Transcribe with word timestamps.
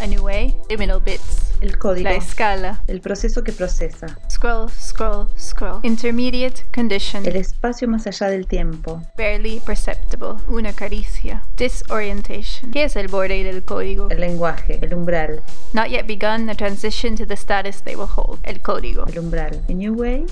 A 0.00 0.06
new 0.06 0.22
way. 0.22 0.56
Liminal 0.70 0.98
bits. 1.04 1.52
El 1.60 1.76
código. 1.78 2.08
La 2.08 2.14
escala. 2.14 2.82
El 2.86 3.02
proceso 3.02 3.44
que 3.44 3.52
procesa. 3.52 4.18
Scroll, 4.30 4.70
scroll, 4.70 5.28
scroll. 5.38 5.80
Intermediate 5.82 6.64
condition. 6.74 7.26
El 7.26 7.36
espacio 7.36 7.86
más 7.86 8.06
allá 8.06 8.28
del 8.28 8.46
tiempo. 8.46 9.02
Barely 9.18 9.60
perceptible. 9.60 10.36
Una 10.48 10.72
caricia. 10.72 11.42
Disorientation. 11.58 12.70
¿Qué 12.70 12.84
es 12.84 12.96
el 12.96 13.08
borde 13.08 13.44
del 13.44 13.62
código? 13.62 14.08
El 14.10 14.20
lenguaje. 14.20 14.78
El 14.80 14.94
umbral. 14.94 15.42
Not 15.74 15.88
yet 15.88 16.06
begun 16.06 16.46
the 16.46 16.54
transition 16.54 17.14
to 17.16 17.26
the 17.26 17.36
status 17.36 17.82
they 17.82 17.94
will 17.94 18.08
hold. 18.08 18.38
El 18.44 18.62
código. 18.62 19.04
El 19.06 19.18
umbral. 19.18 19.62
A 19.68 19.72
new 19.74 19.92
way. 19.94 20.24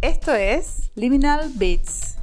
Esto 0.00 0.34
es 0.34 0.90
Liminal 0.96 1.48
Bits. 1.54 2.16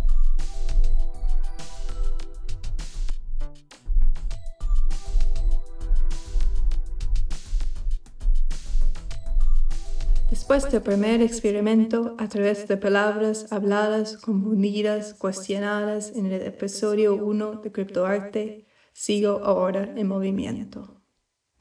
Después 10.51 10.69
del 10.73 10.81
primer 10.81 11.21
experimento, 11.21 12.13
a 12.17 12.27
través 12.27 12.67
de 12.67 12.75
palabras 12.75 13.53
habladas, 13.53 14.17
confundidas, 14.17 15.13
cuestionadas 15.13 16.11
en 16.13 16.25
el 16.25 16.41
episodio 16.41 17.15
1 17.15 17.61
de 17.61 17.71
Criptoarte, 17.71 18.65
sigo 18.91 19.39
ahora 19.45 19.93
en 19.95 20.05
movimiento. 20.09 20.99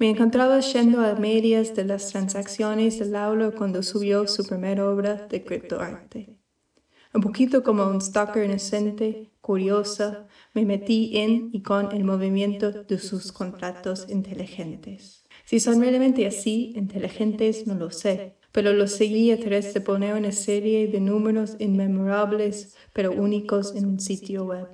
Me 0.01 0.11
encontraba 0.11 0.59
yendo 0.59 1.03
a 1.03 1.15
medias 1.15 1.77
de 1.77 1.85
las 1.85 2.09
transacciones 2.09 2.99
del 2.99 3.15
aula 3.15 3.53
cuando 3.53 3.85
subió 3.85 4.27
su 4.27 4.45
primera 4.45 4.91
obra 4.91 5.15
de 5.15 5.45
criptoarte. 5.45 6.37
Un 7.15 7.21
poquito 7.21 7.63
como 7.63 7.87
un 7.87 8.01
stalker 8.01 8.45
inocente, 8.45 9.31
curiosa, 9.41 10.27
me 10.53 10.65
metí 10.65 11.17
en 11.17 11.51
y 11.53 11.63
con 11.63 11.93
el 11.93 12.03
movimiento 12.03 12.73
de 12.73 12.99
sus 12.99 13.31
contratos 13.31 14.07
inteligentes. 14.09 15.23
Si 15.45 15.61
son 15.61 15.81
realmente 15.81 16.27
así 16.27 16.73
inteligentes, 16.75 17.69
no 17.69 17.75
lo 17.75 17.93
sé, 17.93 18.40
pero 18.53 18.73
lo 18.73 18.87
seguí 18.87 19.31
a 19.31 19.39
través 19.39 19.73
de 19.75 19.81
poner 19.81 20.15
una 20.15 20.33
serie 20.33 20.89
de 20.89 21.01
números 21.01 21.57
inmemorables 21.59 22.77
pero 22.93 23.13
únicos 23.13 23.75
en 23.75 23.87
un 23.87 24.01
sitio 24.01 24.45
web. 24.45 24.69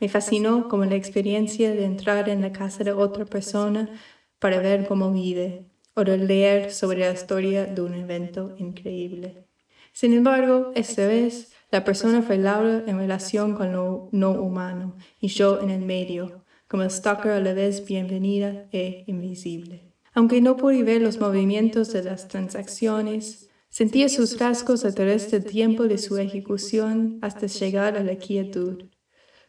Me 0.00 0.08
fascinó 0.08 0.68
como 0.68 0.84
la 0.84 0.94
experiencia 0.94 1.70
de 1.72 1.84
entrar 1.84 2.28
en 2.28 2.40
la 2.40 2.52
casa 2.52 2.84
de 2.84 2.92
otra 2.92 3.24
persona 3.24 3.90
para 4.38 4.60
ver 4.60 4.86
cómo 4.86 5.10
vive 5.12 5.66
o 5.94 6.04
de 6.04 6.16
leer 6.16 6.72
sobre 6.72 7.00
la 7.00 7.12
historia 7.12 7.66
de 7.66 7.82
un 7.82 7.94
evento 7.94 8.54
increíble. 8.58 9.44
Sin 9.92 10.14
embargo, 10.14 10.70
esta 10.76 11.06
vez 11.08 11.52
la 11.72 11.82
persona 11.82 12.22
fue 12.22 12.38
Laura 12.38 12.84
en 12.86 12.98
relación 12.98 13.54
con 13.54 13.72
lo 13.72 14.08
no 14.12 14.30
humano 14.30 14.96
y 15.20 15.28
yo 15.28 15.60
en 15.60 15.70
el 15.70 15.82
medio, 15.82 16.44
como 16.68 16.88
stalker 16.88 17.32
a 17.32 17.40
la 17.40 17.52
vez 17.52 17.84
bienvenida 17.84 18.68
e 18.70 19.04
invisible. 19.08 19.87
Aunque 20.18 20.40
no 20.40 20.56
pude 20.56 20.82
ver 20.82 21.00
los 21.00 21.20
movimientos 21.20 21.92
de 21.92 22.02
las 22.02 22.26
transacciones, 22.26 23.50
sentía 23.68 24.08
sus 24.08 24.36
rasgos 24.36 24.84
a 24.84 24.92
través 24.92 25.30
del 25.30 25.44
tiempo 25.44 25.84
de 25.84 25.96
su 25.96 26.18
ejecución 26.18 27.20
hasta 27.22 27.46
llegar 27.46 27.96
a 27.96 28.02
la 28.02 28.16
quietud, 28.16 28.86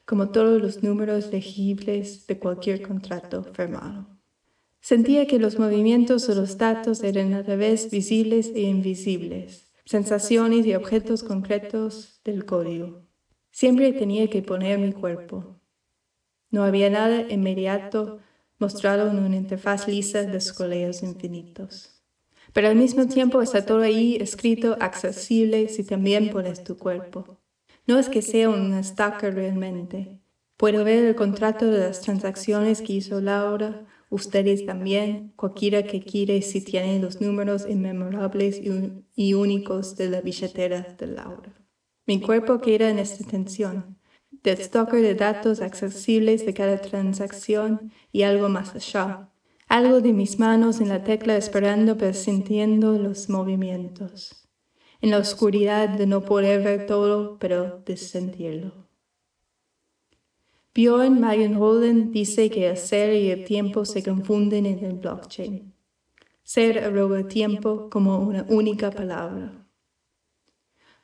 como 0.06 0.30
todos 0.30 0.62
los 0.62 0.84
números 0.84 1.32
legibles 1.32 2.28
de 2.28 2.38
cualquier 2.38 2.84
contrato 2.84 3.44
firmado. 3.52 4.16
Sentía 4.80 5.26
que 5.26 5.40
los 5.40 5.58
movimientos 5.58 6.28
de 6.28 6.36
los 6.36 6.60
datos 6.60 7.02
eran 7.04 7.34
a 7.34 7.42
vez 7.42 7.90
visibles 7.90 8.52
e 8.54 8.62
invisibles, 8.62 9.72
sensaciones 9.86 10.68
y 10.68 10.76
objetos 10.76 11.24
concretos 11.24 12.22
del 12.24 12.46
código. 12.46 13.08
Siempre 13.50 13.92
tenía 13.92 14.30
que 14.30 14.44
poner 14.44 14.78
mi 14.78 14.92
cuerpo. 14.92 15.60
No 16.52 16.62
había 16.62 16.92
nada 16.92 17.26
inmediato 17.28 18.20
mostrado 18.60 19.10
en 19.10 19.20
una 19.20 19.36
interfaz 19.36 19.88
lisa 19.88 20.24
de 20.24 20.38
escoleos 20.38 21.02
infinitos. 21.02 22.00
Pero 22.54 22.68
al 22.68 22.76
mismo 22.76 23.08
tiempo 23.08 23.42
está 23.42 23.66
todo 23.66 23.82
ahí 23.82 24.18
escrito, 24.20 24.78
accesible 24.80 25.70
si 25.70 25.84
también 25.84 26.30
pones 26.30 26.64
tu 26.64 26.78
cuerpo. 26.78 27.40
No 27.88 27.98
es 27.98 28.10
que 28.10 28.22
sea 28.22 28.50
un 28.50 28.84
stalker 28.84 29.34
realmente. 29.34 30.20
Puedo 30.58 30.84
ver 30.84 31.06
el 31.06 31.16
contrato 31.16 31.72
de 31.72 31.80
las 31.80 32.02
transacciones 32.02 32.82
que 32.82 32.94
hizo 32.94 33.22
Laura, 33.22 33.86
ustedes 34.10 34.66
también, 34.66 35.32
cualquiera 35.36 35.84
que 35.84 36.02
quiere 36.02 36.42
si 36.42 36.62
tiene 36.62 37.00
los 37.00 37.22
números 37.22 37.66
inmemorables 37.70 38.60
y, 39.16 39.34
únicos 39.34 39.96
de 39.96 40.10
la 40.10 40.22
billetera 40.22 40.82
de 40.98 41.08
Laura. 41.08 41.54
Mi 42.06 42.20
cuerpo 42.20 42.60
queda 42.60 42.90
en 42.90 43.00
esta 43.00 43.24
tensión, 43.24 43.99
del 44.44 44.58
stalker 44.58 45.02
de 45.02 45.16
datos 45.16 45.62
accesibles 45.62 46.46
de 46.46 46.54
cada 46.54 46.80
transacción 46.80 47.92
y 48.12 48.24
algo 48.24 48.50
más 48.50 48.76
allá. 48.76 49.30
Algo 49.68 50.02
de 50.02 50.14
mis 50.14 50.40
manos 50.40 50.82
en 50.82 50.90
la 50.90 51.04
tecla 51.04 51.38
esperando 51.38 51.98
pero 51.98 52.14
sintiendo 52.14 52.98
los 52.98 53.30
movimientos. 53.30 54.48
En 55.02 55.12
la 55.12 55.18
oscuridad 55.18 55.90
de 55.90 56.08
no 56.08 56.22
poder 56.26 56.64
ver 56.64 56.86
todo 56.86 57.38
pero 57.40 57.82
de 57.86 57.98
sentirlo. 57.98 58.90
Bjorn 60.74 61.20
Magenholden 61.20 62.12
dice 62.12 62.50
que 62.50 62.70
el 62.70 62.78
ser 62.78 63.14
y 63.14 63.32
el 63.32 63.44
tiempo 63.44 63.86
se 63.86 64.04
confunden 64.04 64.66
en 64.66 64.84
el 64.84 64.94
blockchain. 64.94 65.74
Ser 66.44 66.80
arroba 66.80 67.28
tiempo 67.28 67.90
como 67.90 68.20
una 68.20 68.46
única 68.50 68.90
palabra. 68.90 69.59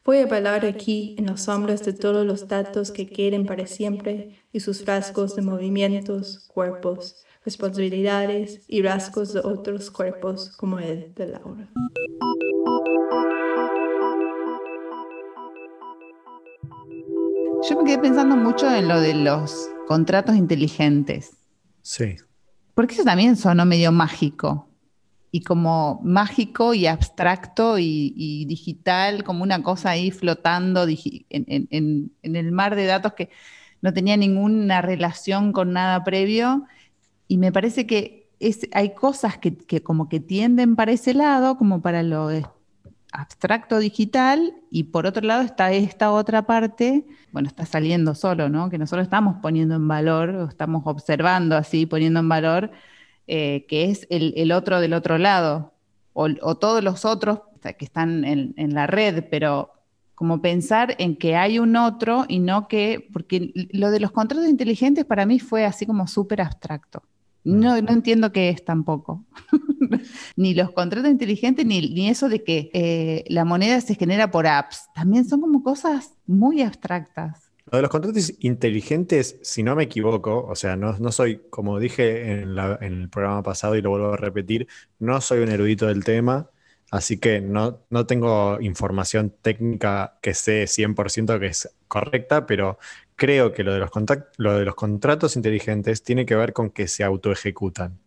Voy 0.06 0.18
a 0.20 0.24
hablar 0.26 0.68
aquí 0.68 1.16
en 1.18 1.26
las 1.26 1.46
sombras 1.46 1.84
de 1.84 1.92
todos 1.92 2.28
los 2.28 2.48
datos 2.48 2.92
que 2.92 3.08
queden 3.08 3.48
para 3.48 3.66
siempre 3.66 4.36
y 4.54 4.60
sus 4.60 4.86
rasgos 4.86 5.36
de 5.36 5.42
movimientos, 5.42 6.48
cuerpos, 6.48 7.26
responsabilidades 7.44 8.62
y 8.68 8.84
rasgos 8.84 9.34
de 9.34 9.40
otros 9.40 9.90
cuerpos 9.90 10.52
como 10.58 10.78
el 10.78 11.12
de 11.16 11.26
Laura. 11.26 11.72
Yo 17.68 17.82
me 17.82 17.86
quedé 17.86 17.98
pensando 17.98 18.36
mucho 18.36 18.72
en 18.72 18.88
lo 18.88 19.02
de 19.02 19.16
los 19.16 19.72
contratos 19.88 20.36
inteligentes. 20.36 21.32
Sí. 21.82 22.18
Porque 22.76 22.94
eso 22.94 23.04
también 23.04 23.36
sonó 23.36 23.66
medio 23.66 23.92
mágico 23.92 24.68
y 25.36 25.42
como 25.42 26.00
mágico 26.02 26.74
y 26.74 26.88
abstracto 26.88 27.78
y, 27.78 28.46
digital, 28.48 29.26
como 29.26 29.44
una 29.44 29.62
cosa 29.62 29.90
ahí 29.90 30.10
flotando 30.10 30.88
en, 30.88 32.12
el 32.22 32.52
mar 32.54 32.78
de 32.78 32.86
datos 32.86 33.16
que 33.16 33.30
no 33.82 33.92
tenía 33.92 34.16
ninguna 34.16 34.82
relación 34.82 35.52
con 35.52 35.74
nada 35.74 36.06
previo. 36.06 36.64
Y 37.28 37.38
me 37.38 37.52
parece 37.52 37.86
que 37.86 38.30
hay 38.72 38.94
cosas 38.94 39.38
que, 39.38 39.58
como 39.84 40.08
que 40.08 40.22
tienden 40.22 40.78
para 40.78 40.94
ese 40.94 41.14
lado, 41.14 41.58
como 41.58 41.82
para 41.82 42.02
lo 42.02 42.30
abstracto 43.12 43.80
digital, 43.80 44.54
y 44.72 44.86
por 44.86 45.06
otro 45.06 45.28
lado 45.28 45.42
está 45.42 45.74
esta 45.74 46.14
otra 46.14 46.46
parte, 46.46 47.06
bueno, 47.34 47.50
está 47.50 47.66
saliendo 47.66 48.16
solo, 48.16 48.48
¿no? 48.48 48.70
Que 48.70 48.78
nosotros 48.78 49.04
estamos 49.04 49.36
poniendo 49.42 49.76
en 49.76 49.86
valor, 49.86 50.30
o 50.30 50.48
estamos 50.48 50.84
observando 50.86 51.58
así, 51.58 51.86
poniendo 51.86 52.22
en 52.22 52.30
valor 52.30 52.72
eh, 53.28 53.66
que 53.68 53.90
es 53.90 54.08
el, 54.10 54.52
otro 54.52 54.80
del 54.80 54.94
otro 54.94 55.18
lado, 55.18 55.74
o, 56.14 56.56
todos 56.56 56.84
los 56.84 57.06
otros 57.06 57.40
que 57.78 57.86
están 57.86 58.24
en, 58.24 58.74
la 58.74 58.88
red, 58.88 59.26
pero 59.30 59.72
como 60.14 60.42
pensar 60.42 60.96
en 61.00 61.16
que 61.18 61.36
hay 61.36 61.60
un 61.60 61.76
otro 61.76 62.26
y 62.28 62.40
no 62.40 62.68
que, 62.68 63.10
porque 63.12 63.52
lo 63.72 63.92
de 63.92 64.00
los 64.00 64.12
contratos 64.12 64.48
inteligentes 64.48 65.04
para 65.06 65.26
mí 65.26 65.40
fue 65.40 65.66
así 65.66 65.86
como 65.86 66.08
súper 66.08 66.42
abstracto. 66.42 67.04
No, 67.44 67.80
no, 67.80 67.92
entiendo 67.92 68.32
qué 68.32 68.50
es 68.50 68.66
tampoco. 68.66 69.24
ni 70.36 70.54
los 70.56 70.72
contratos 70.72 71.12
inteligentes, 71.12 71.66
ni, 71.66 71.82
ni 71.90 72.10
eso 72.10 72.28
de 72.28 72.44
que 72.44 72.72
eh, 72.74 73.24
la 73.28 73.46
moneda 73.46 73.82
se 73.82 73.96
genera 73.96 74.32
por 74.32 74.48
apps. 74.48 74.88
También 74.96 75.26
son 75.26 75.42
como 75.42 75.62
cosas 75.62 76.14
muy 76.26 76.62
abstractas. 76.64 77.45
De 77.76 77.82
los 77.82 77.92
contratos 77.92 78.34
inteligentes, 78.40 79.38
si 79.42 79.64
no 79.64 79.76
me 79.76 79.84
equivoco, 79.84 80.46
o 80.46 80.56
sea, 80.56 80.76
no, 80.76 81.12
soy, 81.12 81.42
como 81.50 81.80
dije 81.80 82.42
en, 82.42 82.58
el 82.58 83.10
programa 83.10 83.44
pasado 83.44 83.76
y 83.76 83.82
lo 83.82 83.92
vuelvo 83.92 84.14
a 84.14 84.18
repetir, 84.18 84.68
no 85.00 85.22
soy 85.22 85.40
un 85.40 85.50
erudito 85.50 85.88
del 85.88 86.04
tema, 86.04 86.50
así 86.92 87.18
que 87.20 87.42
no, 87.42 87.86
no 87.90 88.06
tengo 88.06 88.60
información 88.62 89.34
técnica 89.42 90.18
que 90.22 90.34
sé 90.34 90.66
100% 90.66 91.40
que 91.40 91.48
es 91.48 91.70
correcta, 91.88 92.46
pero 92.46 92.78
creo 93.16 93.54
que 93.54 93.64
lo 93.64 93.74
de, 93.74 93.80
los 93.80 93.90
lo 94.38 94.58
de 94.58 94.66
los 94.66 94.76
contratos 94.76 95.36
inteligentes 95.36 96.04
tiene 96.04 96.26
que 96.26 96.36
ver 96.36 96.54
con 96.54 96.70
que 96.70 96.88
se 96.88 97.04
autoejecutan. 97.04 98.00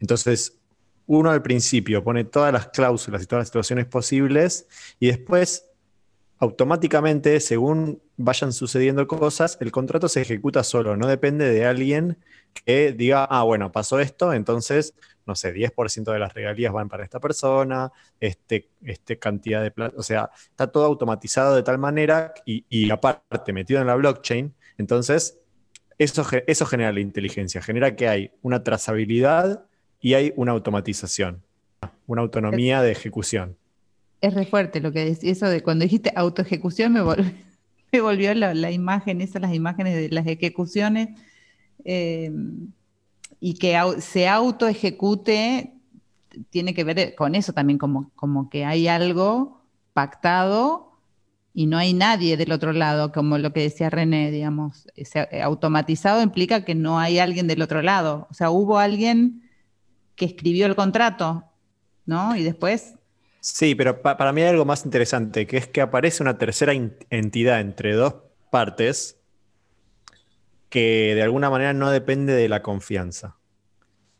Entonces, 0.00 0.58
uno 1.06 1.30
al 1.30 1.42
principio 1.42 2.04
pone 2.04 2.24
todas 2.24 2.52
las 2.52 2.68
cláusulas 2.68 3.22
y 3.22 3.26
todas 3.26 3.42
las 3.42 3.48
situaciones 3.48 3.86
posibles 3.86 4.66
y 4.98 5.08
después 5.08 5.71
automáticamente, 6.42 7.38
según 7.38 8.02
vayan 8.16 8.52
sucediendo 8.52 9.06
cosas, 9.06 9.56
el 9.60 9.70
contrato 9.70 10.08
se 10.08 10.22
ejecuta 10.22 10.64
solo, 10.64 10.96
no 10.96 11.06
depende 11.06 11.48
de 11.48 11.66
alguien 11.66 12.18
que 12.52 12.90
diga, 12.90 13.24
ah, 13.30 13.44
bueno, 13.44 13.70
pasó 13.70 14.00
esto, 14.00 14.32
entonces, 14.32 14.92
no 15.24 15.36
sé, 15.36 15.54
10% 15.54 16.10
de 16.10 16.18
las 16.18 16.34
regalías 16.34 16.72
van 16.72 16.88
para 16.88 17.04
esta 17.04 17.20
persona, 17.20 17.92
este, 18.18 18.68
este 18.82 19.20
cantidad 19.20 19.62
de 19.62 19.70
plata, 19.70 19.94
o 19.96 20.02
sea, 20.02 20.30
está 20.50 20.66
todo 20.66 20.84
automatizado 20.86 21.54
de 21.54 21.62
tal 21.62 21.78
manera 21.78 22.34
y, 22.44 22.90
aparte 22.90 23.52
metido 23.52 23.80
en 23.80 23.86
la 23.86 23.94
blockchain, 23.94 24.52
entonces 24.78 25.38
eso, 25.96 26.26
eso 26.48 26.66
genera 26.66 26.90
la 26.90 26.98
inteligencia, 26.98 27.62
genera 27.62 27.94
que 27.94 28.08
hay 28.08 28.32
una 28.42 28.64
trazabilidad 28.64 29.64
y 30.00 30.14
hay 30.14 30.32
una 30.34 30.50
automatización, 30.50 31.44
una 32.08 32.22
autonomía 32.22 32.82
de 32.82 32.90
ejecución. 32.90 33.56
Es 34.22 34.32
re 34.34 34.46
fuerte 34.46 34.80
lo 34.80 34.92
que 34.92 35.04
decís, 35.04 35.24
eso 35.24 35.48
de 35.48 35.62
cuando 35.62 35.82
dijiste 35.84 36.12
autoejecución 36.16 36.92
me, 36.94 37.02
vol- 37.02 37.34
me 37.92 38.00
volvió 38.00 38.32
la, 38.34 38.70
imagen, 38.70 39.20
esas 39.20 39.42
las 39.42 39.52
imágenes 39.54 39.96
de 39.96 40.08
las 40.10 40.26
ejecuciones, 40.26 41.10
eh, 41.84 42.32
y 43.40 43.54
que 43.54 43.76
au- 43.76 44.00
se 44.00 44.28
autoejecute 44.28 45.74
tiene 46.50 46.74
que 46.74 46.84
ver 46.84 47.14
con 47.14 47.34
eso 47.34 47.52
también, 47.52 47.78
como, 47.78 48.10
como 48.14 48.48
que 48.48 48.64
hay 48.64 48.88
algo 48.88 49.62
pactado 49.92 50.92
y 51.54 51.66
no 51.66 51.78
hay 51.78 51.92
nadie 51.94 52.36
del 52.38 52.52
otro 52.52 52.72
lado, 52.72 53.12
como 53.12 53.38
lo 53.38 53.52
que 53.52 53.62
decía 53.62 53.90
René, 53.90 54.30
digamos. 54.30 54.88
Ese, 54.96 55.28
automatizado 55.42 56.22
implica 56.22 56.64
que 56.64 56.74
no 56.74 56.98
hay 56.98 57.18
alguien 57.18 57.48
del 57.48 57.62
otro 57.62 57.82
lado. 57.82 58.28
O 58.30 58.34
sea, 58.34 58.50
hubo 58.50 58.78
alguien 58.78 59.42
que 60.16 60.26
escribió 60.26 60.66
el 60.66 60.76
contrato, 60.76 61.44
¿no? 62.06 62.36
Y 62.36 62.42
después 62.44 62.96
Sí, 63.44 63.74
pero 63.74 64.00
pa- 64.00 64.16
para 64.16 64.32
mí 64.32 64.40
hay 64.40 64.50
algo 64.50 64.64
más 64.64 64.84
interesante, 64.84 65.48
que 65.48 65.56
es 65.56 65.66
que 65.66 65.80
aparece 65.80 66.22
una 66.22 66.38
tercera 66.38 66.72
entidad 67.10 67.60
entre 67.60 67.92
dos 67.94 68.14
partes 68.52 69.18
que 70.68 71.14
de 71.16 71.22
alguna 71.22 71.50
manera 71.50 71.72
no 71.72 71.90
depende 71.90 72.34
de 72.34 72.48
la 72.48 72.62
confianza. 72.62 73.36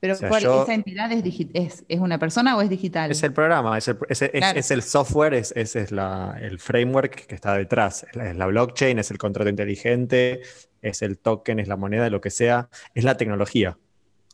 Pero 0.01 0.15
O 0.15 0.17
sea, 0.17 0.29
¿cuál- 0.29 0.43
yo- 0.43 0.63
¿esa 0.65 0.75
entidad 0.75 1.13
es, 1.13 1.23
es, 1.55 1.85
es 1.89 2.01
una 2.01 2.19
persona 2.19 2.57
o 2.57 2.63
es 2.63 2.69
digital? 2.69 3.13
Es 3.13 3.23
el 3.23 3.33
programa, 3.33 3.79
es 3.79 3.87
el, 3.87 3.97
es- 4.09 4.23
es- 4.23 4.31
Claro. 4.33 4.59
es 4.59 4.71
el 4.73 4.83
software, 4.83 5.35
es, 5.35 5.53
ese 5.55 5.83
es 5.83 5.93
la- 5.93 6.37
el 6.41 6.59
framework 6.59 7.27
que 7.27 7.35
está 7.37 7.57
detrás. 7.57 8.03
Es 8.03 8.17
la, 8.17 8.29
es 8.31 8.37
la 8.37 8.47
blockchain, 8.47 8.99
es 8.99 9.13
el 9.13 9.19
contrato 9.19 9.49
inteligente, 9.49 10.41
es 10.83 11.01
el 11.03 11.19
token, 11.19 11.61
es 11.61 11.69
la 11.69 11.77
moneda, 11.77 12.11
lo 12.11 12.21
que 12.21 12.31
sea, 12.31 12.69
es 12.93 13.05
la 13.05 13.17
tecnología. 13.17 13.79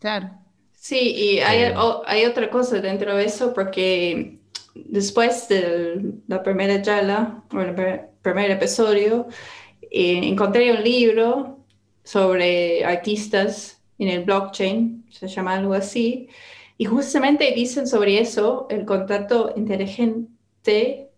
Claro. 0.01 0.31
Sí, 0.73 1.13
y 1.15 1.41
hay, 1.41 1.65
Eh. 1.65 1.75
o- 1.77 2.03
hay 2.07 2.25
otra 2.25 2.49
cosa 2.49 2.81
dentro 2.81 3.15
de 3.15 3.27
eso 3.27 3.53
porque 3.53 4.38
después 4.87 5.49
de 5.49 6.15
la 6.27 6.43
primera 6.43 6.81
charla, 6.83 7.43
o 7.53 7.61
el 7.61 7.75
primer, 8.23 8.51
episodio, 8.51 9.27
eh, 9.83 10.21
encontré 10.25 10.73
un 10.73 10.83
libro 10.83 11.59
sobre 12.05 12.85
artistas 12.85 13.83
en 13.99 14.09
el 14.09 14.25
blockchain, 14.25 15.07
se 15.11 15.29
llama 15.29 15.55
algo 15.55 15.75
así, 15.75 16.29
y 16.77 16.85
justamente 16.85 17.53
dicen 17.53 17.87
sobre 17.87 18.21
eso, 18.21 18.67
el 18.71 18.85
contrato 18.85 19.53
inteligente, 19.57 21.11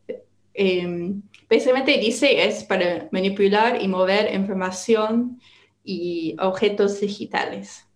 básicamente 1.49 1.99
dice 1.99 2.47
es 2.47 2.65
para 2.65 3.09
manipular 3.13 3.83
y 3.83 3.89
mover 3.89 4.35
información 4.35 5.41
y 5.85 6.37
objetos 6.41 7.01
digitales. 7.01 7.87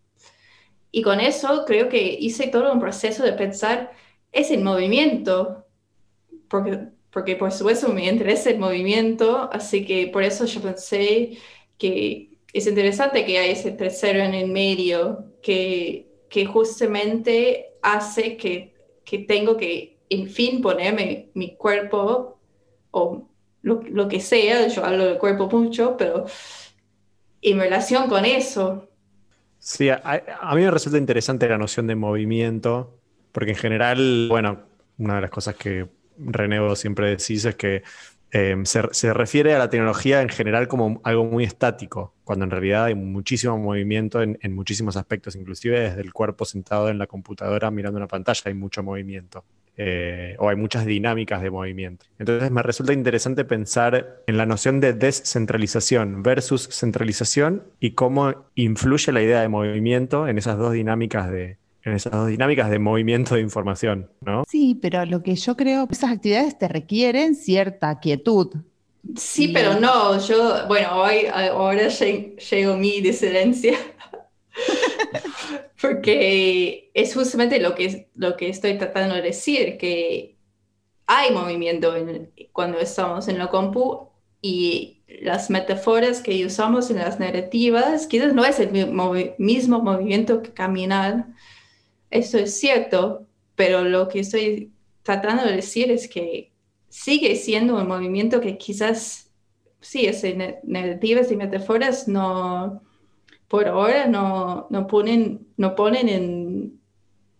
Y 0.90 1.02
con 1.02 1.20
eso 1.20 1.64
creo 1.66 1.88
que 1.88 2.16
hice 2.20 2.48
todo 2.48 2.72
un 2.72 2.80
proceso 2.80 3.24
de 3.24 3.32
pensar, 3.32 3.92
es 4.34 4.50
el 4.50 4.62
movimiento, 4.62 5.64
porque, 6.48 6.88
porque 7.10 7.36
por 7.36 7.52
supuesto 7.52 7.88
me 7.88 8.08
interesa 8.08 8.50
el 8.50 8.58
movimiento, 8.58 9.48
así 9.52 9.86
que 9.86 10.08
por 10.08 10.22
eso 10.22 10.44
yo 10.46 10.60
pensé 10.60 11.38
que 11.78 12.38
es 12.52 12.66
interesante 12.66 13.24
que 13.24 13.38
hay 13.38 13.50
ese 13.52 13.72
tercero 13.72 14.20
en 14.20 14.34
el 14.34 14.48
medio 14.50 15.32
que, 15.42 16.08
que 16.28 16.46
justamente 16.46 17.74
hace 17.82 18.36
que, 18.36 18.74
que 19.04 19.18
tengo 19.20 19.56
que, 19.56 19.98
en 20.10 20.28
fin, 20.28 20.60
ponerme 20.62 21.30
mi 21.34 21.56
cuerpo 21.56 22.40
o 22.90 23.28
lo, 23.62 23.82
lo 23.82 24.08
que 24.08 24.20
sea, 24.20 24.68
yo 24.68 24.84
hablo 24.84 25.06
del 25.06 25.18
cuerpo 25.18 25.48
mucho, 25.48 25.96
pero 25.96 26.26
en 27.42 27.58
relación 27.60 28.08
con 28.08 28.24
eso, 28.24 28.88
Sí, 29.58 29.88
a, 29.88 30.00
a 30.40 30.54
mí 30.54 30.62
me 30.62 30.70
resulta 30.70 30.98
interesante 30.98 31.48
la 31.48 31.56
noción 31.56 31.86
de 31.86 31.94
movimiento, 31.94 33.00
porque 33.34 33.50
en 33.50 33.56
general, 33.56 34.28
bueno, 34.30 34.62
una 34.98 35.16
de 35.16 35.20
las 35.22 35.30
cosas 35.30 35.56
que 35.56 35.88
René 36.16 36.60
vos 36.60 36.78
siempre 36.78 37.10
decís 37.10 37.44
es 37.44 37.56
que 37.56 37.82
eh, 38.30 38.56
se, 38.64 38.82
se 38.92 39.12
refiere 39.12 39.54
a 39.54 39.58
la 39.58 39.68
tecnología 39.68 40.22
en 40.22 40.28
general 40.28 40.68
como 40.68 41.00
algo 41.04 41.24
muy 41.24 41.44
estático, 41.44 42.14
cuando 42.24 42.44
en 42.44 42.50
realidad 42.52 42.84
hay 42.84 42.94
muchísimo 42.94 43.58
movimiento 43.58 44.22
en, 44.22 44.38
en 44.40 44.54
muchísimos 44.54 44.96
aspectos, 44.96 45.36
inclusive 45.36 45.80
desde 45.80 46.00
el 46.00 46.12
cuerpo 46.12 46.44
sentado 46.44 46.88
en 46.88 46.98
la 46.98 47.06
computadora 47.08 47.70
mirando 47.70 47.98
una 47.98 48.08
pantalla 48.08 48.42
hay 48.46 48.54
mucho 48.54 48.82
movimiento. 48.82 49.44
eh, 49.76 50.36
o 50.38 50.48
hay 50.48 50.56
muchas 50.56 50.86
dinámicas 50.86 51.42
de 51.42 51.50
movimiento. 51.50 52.06
Entonces 52.18 52.50
me 52.50 52.62
resulta 52.62 52.92
interesante 52.92 53.44
pensar 53.44 54.22
en 54.26 54.36
la 54.36 54.46
noción 54.46 54.80
de 54.80 54.92
descentralización 54.92 56.22
versus 56.22 56.68
centralización 56.70 57.64
y 57.80 57.92
cómo 57.92 58.46
influye 58.54 59.10
la 59.12 59.22
idea 59.22 59.40
de 59.40 59.48
movimiento 59.48 60.28
en 60.28 60.38
esas 60.38 60.58
dos 60.58 60.72
dinámicas 60.72 61.30
de, 61.30 61.58
en 61.84 61.92
esas 61.94 62.12
dos 62.12 62.28
dinámicas 62.28 62.70
de 62.70 62.78
movimiento 62.78 63.34
de 63.34 63.40
información, 63.42 64.10
¿no? 64.20 64.44
Sí, 64.48 64.78
pero 64.80 65.04
lo 65.04 65.22
que 65.22 65.34
yo 65.36 65.56
creo, 65.56 65.86
esas 65.90 66.12
actividades 66.12 66.58
te 66.58 66.68
requieren 66.68 67.34
cierta 67.34 67.98
quietud. 68.00 68.50
Sí, 69.16 69.44
Y- 69.50 69.52
pero 69.52 69.78
no, 69.78 70.18
yo, 70.26 70.66
bueno, 70.66 70.96
hoy, 71.02 71.26
ahora 71.32 71.88
lle- 71.88 72.36
llegó 72.38 72.76
mi 72.76 73.00
disidencia, 73.02 73.76
porque 75.80 76.90
es 76.94 77.14
justamente 77.14 77.60
lo 77.60 77.74
que, 77.74 78.08
lo 78.14 78.36
que 78.36 78.48
estoy 78.48 78.78
tratando 78.78 79.14
de 79.14 79.22
decir, 79.22 79.76
que 79.78 80.36
hay 81.06 81.32
movimiento 81.32 81.94
en- 81.96 82.30
cuando 82.52 82.78
estamos 82.78 83.28
en 83.28 83.38
la 83.38 83.48
compu 83.48 84.08
y 84.40 85.02
las 85.22 85.50
metáforas 85.50 86.20
que 86.22 86.44
usamos 86.46 86.90
en 86.90 86.96
las 86.98 87.20
narrativas 87.20 88.06
quizás 88.06 88.34
no 88.34 88.44
es 88.44 88.58
el 88.60 88.70
mismo 89.38 89.80
movimiento 89.82 90.42
que 90.42 90.52
caminar, 90.52 91.26
eso 92.14 92.38
es 92.38 92.58
cierto, 92.58 93.28
pero 93.56 93.84
lo 93.84 94.08
que 94.08 94.20
estoy 94.20 94.74
tratando 95.02 95.44
de 95.44 95.56
decir 95.56 95.90
es 95.92 96.08
que 96.08 96.54
sigue 96.88 97.36
siendo 97.36 97.76
un 97.76 97.88
movimiento 97.88 98.40
que 98.40 98.58
quizás, 98.58 99.32
sí, 99.80 100.06
es 100.06 100.24
narrativas 100.64 101.30
y 101.32 101.36
metáforas 101.36 102.08
no, 102.08 102.82
por 103.48 103.68
ahora 103.68 104.06
no, 104.08 104.66
no 104.70 104.86
ponen, 104.86 105.48
no 105.58 105.74
ponen 105.76 106.08
en, 106.08 106.80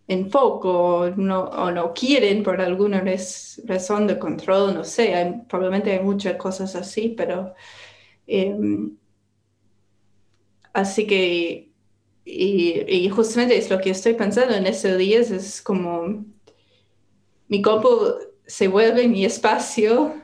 en 0.09 0.31
foco 0.31 1.11
no, 1.17 1.45
o 1.45 1.71
no 1.73 1.95
quieren 1.95 2.43
por 2.43 2.61
alguna 2.61 3.03
raz- 3.03 3.63
razón 3.67 4.07
de 4.09 4.19
control, 4.19 4.75
no 4.75 4.85
sé, 4.85 5.15
hay- 5.15 5.43
probablemente 5.49 5.93
hay 5.93 6.01
muchas 6.05 6.37
cosas 6.37 6.75
así, 6.77 7.11
pero 7.17 7.55
em, 8.27 8.97
así 10.73 11.07
que, 11.07 11.73
y, 12.25 12.85
y 12.89 13.09
justamente 13.11 13.57
es 13.57 13.71
lo 13.71 13.81
que 13.81 13.91
estoy 13.91 14.15
pensando 14.15 14.55
en 14.55 14.67
estos 14.67 14.97
días, 14.99 15.31
es 15.31 15.63
como 15.63 16.25
mi 17.49 17.63
compu 17.63 17.89
se 18.47 18.69
vuelve 18.69 19.09
mi 19.09 19.25
espacio 19.25 20.15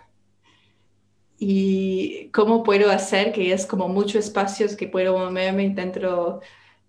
y 1.38 2.30
cómo 2.32 2.62
puedo 2.62 2.90
hacer 2.90 3.32
que 3.32 3.52
es 3.52 3.66
como 3.66 3.88
muchos 3.88 4.26
espacios 4.26 4.76
que 4.76 4.88
puedo 4.88 5.16
moverme 5.16 5.70
dentro 5.70 6.40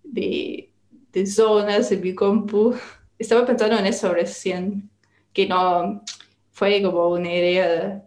de, 0.02 0.72
de 1.12 1.26
zonas 1.26 1.90
de 1.90 1.96
mi 1.98 2.14
compu. 2.14 2.74
Estaba 3.18 3.46
pensando 3.46 3.78
en 3.78 3.86
eso 3.86 4.12
recién, 4.12 4.90
que 5.32 5.46
no 5.46 6.02
fue 6.50 6.82
como 6.82 7.08
una 7.08 7.32
idea 7.32 8.04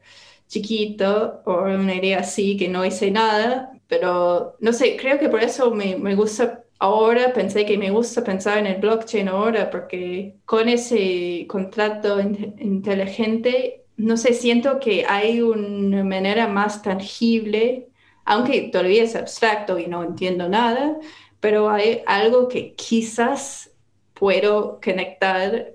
chiquito 0.47 1.41
o 1.45 1.63
una 1.63 1.95
idea 1.95 2.19
así 2.19 2.57
que 2.57 2.67
no 2.67 2.85
hice 2.85 3.12
nada, 3.12 3.71
pero 3.88 4.55
no 4.59 4.74
sé, 4.74 4.97
creo 4.97 5.17
que 5.19 5.29
por 5.29 5.41
eso 5.41 5.71
me, 5.71 5.95
me 5.97 6.15
gusta 6.15 6.64
ahora, 6.79 7.34
pensé 7.34 7.65
que 7.65 7.77
me 7.77 7.89
gusta 7.91 8.24
pensar 8.24 8.58
en 8.60 8.67
el 8.67 8.82
blockchain 8.82 9.27
ahora, 9.29 9.70
porque 9.70 10.36
con 10.46 10.70
ese 10.70 11.46
contrato 11.48 12.20
in- 12.20 12.55
inteligente, 12.60 13.86
no 13.98 14.17
sé, 14.17 14.34
siento 14.34 14.79
que 14.79 15.05
hay 15.08 15.41
una 15.41 16.03
manera 16.03 16.48
más 16.48 16.82
tangible, 16.82 17.89
aunque 18.25 18.63
todavía 18.72 19.03
es 19.03 19.15
abstracto 19.15 19.79
y 19.79 19.88
no 19.88 20.03
entiendo 20.03 20.50
nada, 20.50 20.98
pero 21.39 21.70
hay 21.70 22.01
algo 22.08 22.48
que 22.48 22.74
quizás 22.75 23.72
puedo 24.13 24.79
conectar 24.84 25.74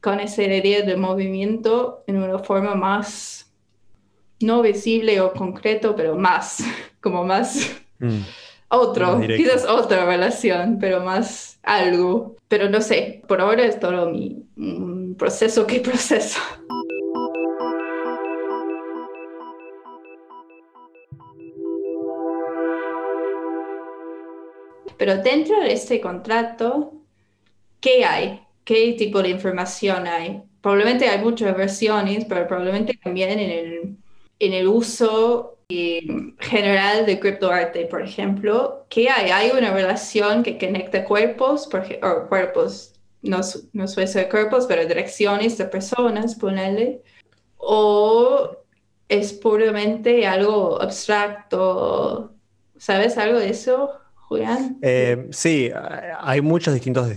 con 0.00 0.20
esa 0.20 0.42
idea 0.42 0.82
de 0.82 0.96
movimiento 0.96 2.04
en 2.06 2.18
una 2.22 2.38
forma 2.38 2.74
más 2.74 3.52
no 4.40 4.62
visible 4.62 5.20
o 5.20 5.32
concreto, 5.32 5.94
pero 5.96 6.16
más, 6.16 6.62
como 7.00 7.24
más 7.24 7.72
Mm. 7.98 8.20
Otro, 8.68 9.20
quizás 9.20 9.64
otra 9.66 10.04
relación, 10.06 10.78
pero 10.80 11.00
más 11.00 11.58
algo. 11.62 12.36
Pero 12.48 12.68
no 12.68 12.80
sé, 12.80 13.22
por 13.26 13.40
ahora 13.40 13.64
es 13.64 13.80
todo 13.80 14.10
mi 14.10 14.44
mm, 14.56 15.14
proceso 15.14 15.66
que 15.66 15.80
proceso. 15.80 16.40
Pero 24.98 25.18
dentro 25.18 25.60
de 25.60 25.72
este 25.72 26.00
contrato, 26.00 26.92
¿qué 27.80 28.04
hay? 28.04 28.40
¿Qué 28.64 28.94
tipo 28.98 29.22
de 29.22 29.28
información 29.30 30.06
hay? 30.06 30.42
Probablemente 30.60 31.08
hay 31.08 31.22
muchas 31.22 31.56
versiones, 31.56 32.24
pero 32.24 32.46
probablemente 32.48 32.98
también 33.02 33.38
en 33.38 33.50
el, 33.50 33.96
en 34.38 34.52
el 34.52 34.68
uso 34.68 35.58
eh, 35.68 36.06
general 36.38 37.06
de 37.06 37.18
criptoarte, 37.18 37.86
por 37.86 38.02
ejemplo, 38.02 38.86
¿qué 38.88 39.08
hay? 39.10 39.30
Hay 39.30 39.50
una 39.56 39.72
relación 39.72 40.42
que 40.42 40.58
conecta 40.58 41.04
cuerpos, 41.04 41.66
por 41.66 41.80
ej- 41.84 42.00
o 42.02 42.28
cuerpos 42.28 42.92
no, 43.22 43.40
no 43.72 43.88
suele 43.88 44.06
ser 44.06 44.28
cuerpos, 44.28 44.66
pero 44.66 44.86
direcciones 44.86 45.58
de 45.58 45.64
personas, 45.64 46.34
ponerle, 46.36 47.02
o 47.56 48.56
es 49.08 49.32
puramente 49.32 50.26
algo 50.26 50.80
abstracto, 50.80 52.34
¿sabes 52.76 53.18
algo 53.18 53.38
de 53.38 53.50
eso, 53.50 53.90
Julián? 54.28 54.78
Eh, 54.82 55.26
sí, 55.30 55.70
hay 56.20 56.40
muchos 56.40 56.74
distintos 56.74 57.08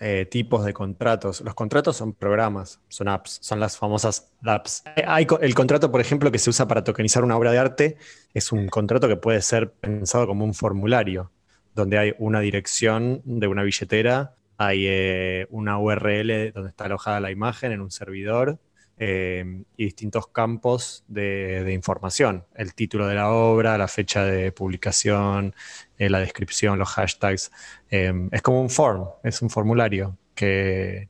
eh, 0.00 0.26
tipos 0.30 0.64
de 0.64 0.72
contratos. 0.72 1.40
Los 1.40 1.54
contratos 1.54 1.96
son 1.96 2.12
programas, 2.12 2.80
son 2.88 3.08
apps, 3.08 3.38
son 3.42 3.58
las 3.58 3.76
famosas 3.76 4.32
apps. 4.44 4.84
Hay, 5.06 5.26
el 5.40 5.54
contrato, 5.54 5.90
por 5.90 6.00
ejemplo, 6.00 6.30
que 6.30 6.38
se 6.38 6.50
usa 6.50 6.68
para 6.68 6.84
tokenizar 6.84 7.24
una 7.24 7.36
obra 7.36 7.50
de 7.50 7.58
arte, 7.58 7.96
es 8.32 8.52
un 8.52 8.68
contrato 8.68 9.08
que 9.08 9.16
puede 9.16 9.42
ser 9.42 9.72
pensado 9.72 10.26
como 10.26 10.44
un 10.44 10.54
formulario, 10.54 11.32
donde 11.74 11.98
hay 11.98 12.14
una 12.18 12.40
dirección 12.40 13.22
de 13.24 13.48
una 13.48 13.62
billetera, 13.62 14.34
hay 14.56 14.86
eh, 14.86 15.46
una 15.50 15.78
URL 15.78 16.52
donde 16.52 16.70
está 16.70 16.84
alojada 16.84 17.20
la 17.20 17.30
imagen 17.30 17.72
en 17.72 17.80
un 17.80 17.90
servidor, 17.90 18.58
eh, 19.00 19.62
y 19.76 19.84
distintos 19.84 20.26
campos 20.28 21.04
de, 21.06 21.72
información. 21.72 22.44
El 22.54 22.74
título 22.74 23.06
de 23.06 23.14
la 23.14 23.30
obra, 23.30 23.78
la 23.78 23.86
fecha 23.86 24.24
de 24.24 24.50
publicación, 24.50 25.54
eh, 25.98 26.10
la 26.10 26.18
descripción, 26.18 26.78
los 26.78 26.88
hashtags. 26.88 27.52
Eh, 27.90 28.12
es 28.32 28.42
como 28.42 28.60
un 28.60 28.70
form, 28.70 29.06
es 29.22 29.40
un 29.42 29.50
formulario 29.50 30.16
que... 30.34 31.08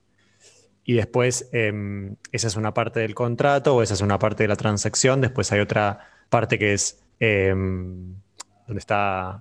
Y 0.85 0.95
después, 0.95 1.51
esa 1.53 2.47
es 2.47 2.57
una 2.57 2.73
parte 2.73 3.01
del 3.01 3.15
contrato 3.15 3.77
o 3.77 3.83
esa 3.83 3.93
es 3.93 4.01
una 4.01 4.19
parte 4.19 4.45
de 4.45 4.49
la 4.49 4.57
transacción. 4.57 5.21
Después 5.21 5.53
hay 5.53 5.61
otra 5.61 6.09
parte 6.31 6.59
que 6.59 6.73
es 6.73 6.99
donde 7.21 8.79
está 8.79 9.39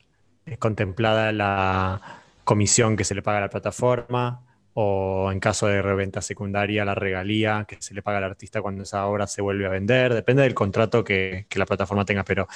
contemplada 0.59 1.31
la 1.31 2.01
comisión 2.43 2.97
que 2.97 3.05
se 3.05 3.15
le 3.15 3.21
paga 3.21 3.37
a 3.37 3.41
la 3.41 3.49
plataforma, 3.49 4.46
o 4.79 5.31
en 5.31 5.39
caso 5.39 5.65
de 5.65 5.81
reventa 5.81 6.21
secundaria, 6.21 6.85
la 6.85 6.93
regalía 6.93 7.65
que 7.67 7.77
se 7.79 7.95
le 7.95 8.03
paga 8.03 8.19
al 8.19 8.25
artista 8.25 8.61
cuando 8.61 8.83
esa 8.83 9.07
obra 9.07 9.25
se 9.25 9.41
vuelve 9.41 9.65
a 9.65 9.69
vender, 9.69 10.13
depende 10.13 10.43
del 10.43 10.53
contrato 10.53 11.03
que, 11.03 11.47
la 11.55 11.65
plataforma 11.65 12.05
tenga, 12.05 12.23
pero 12.23 12.47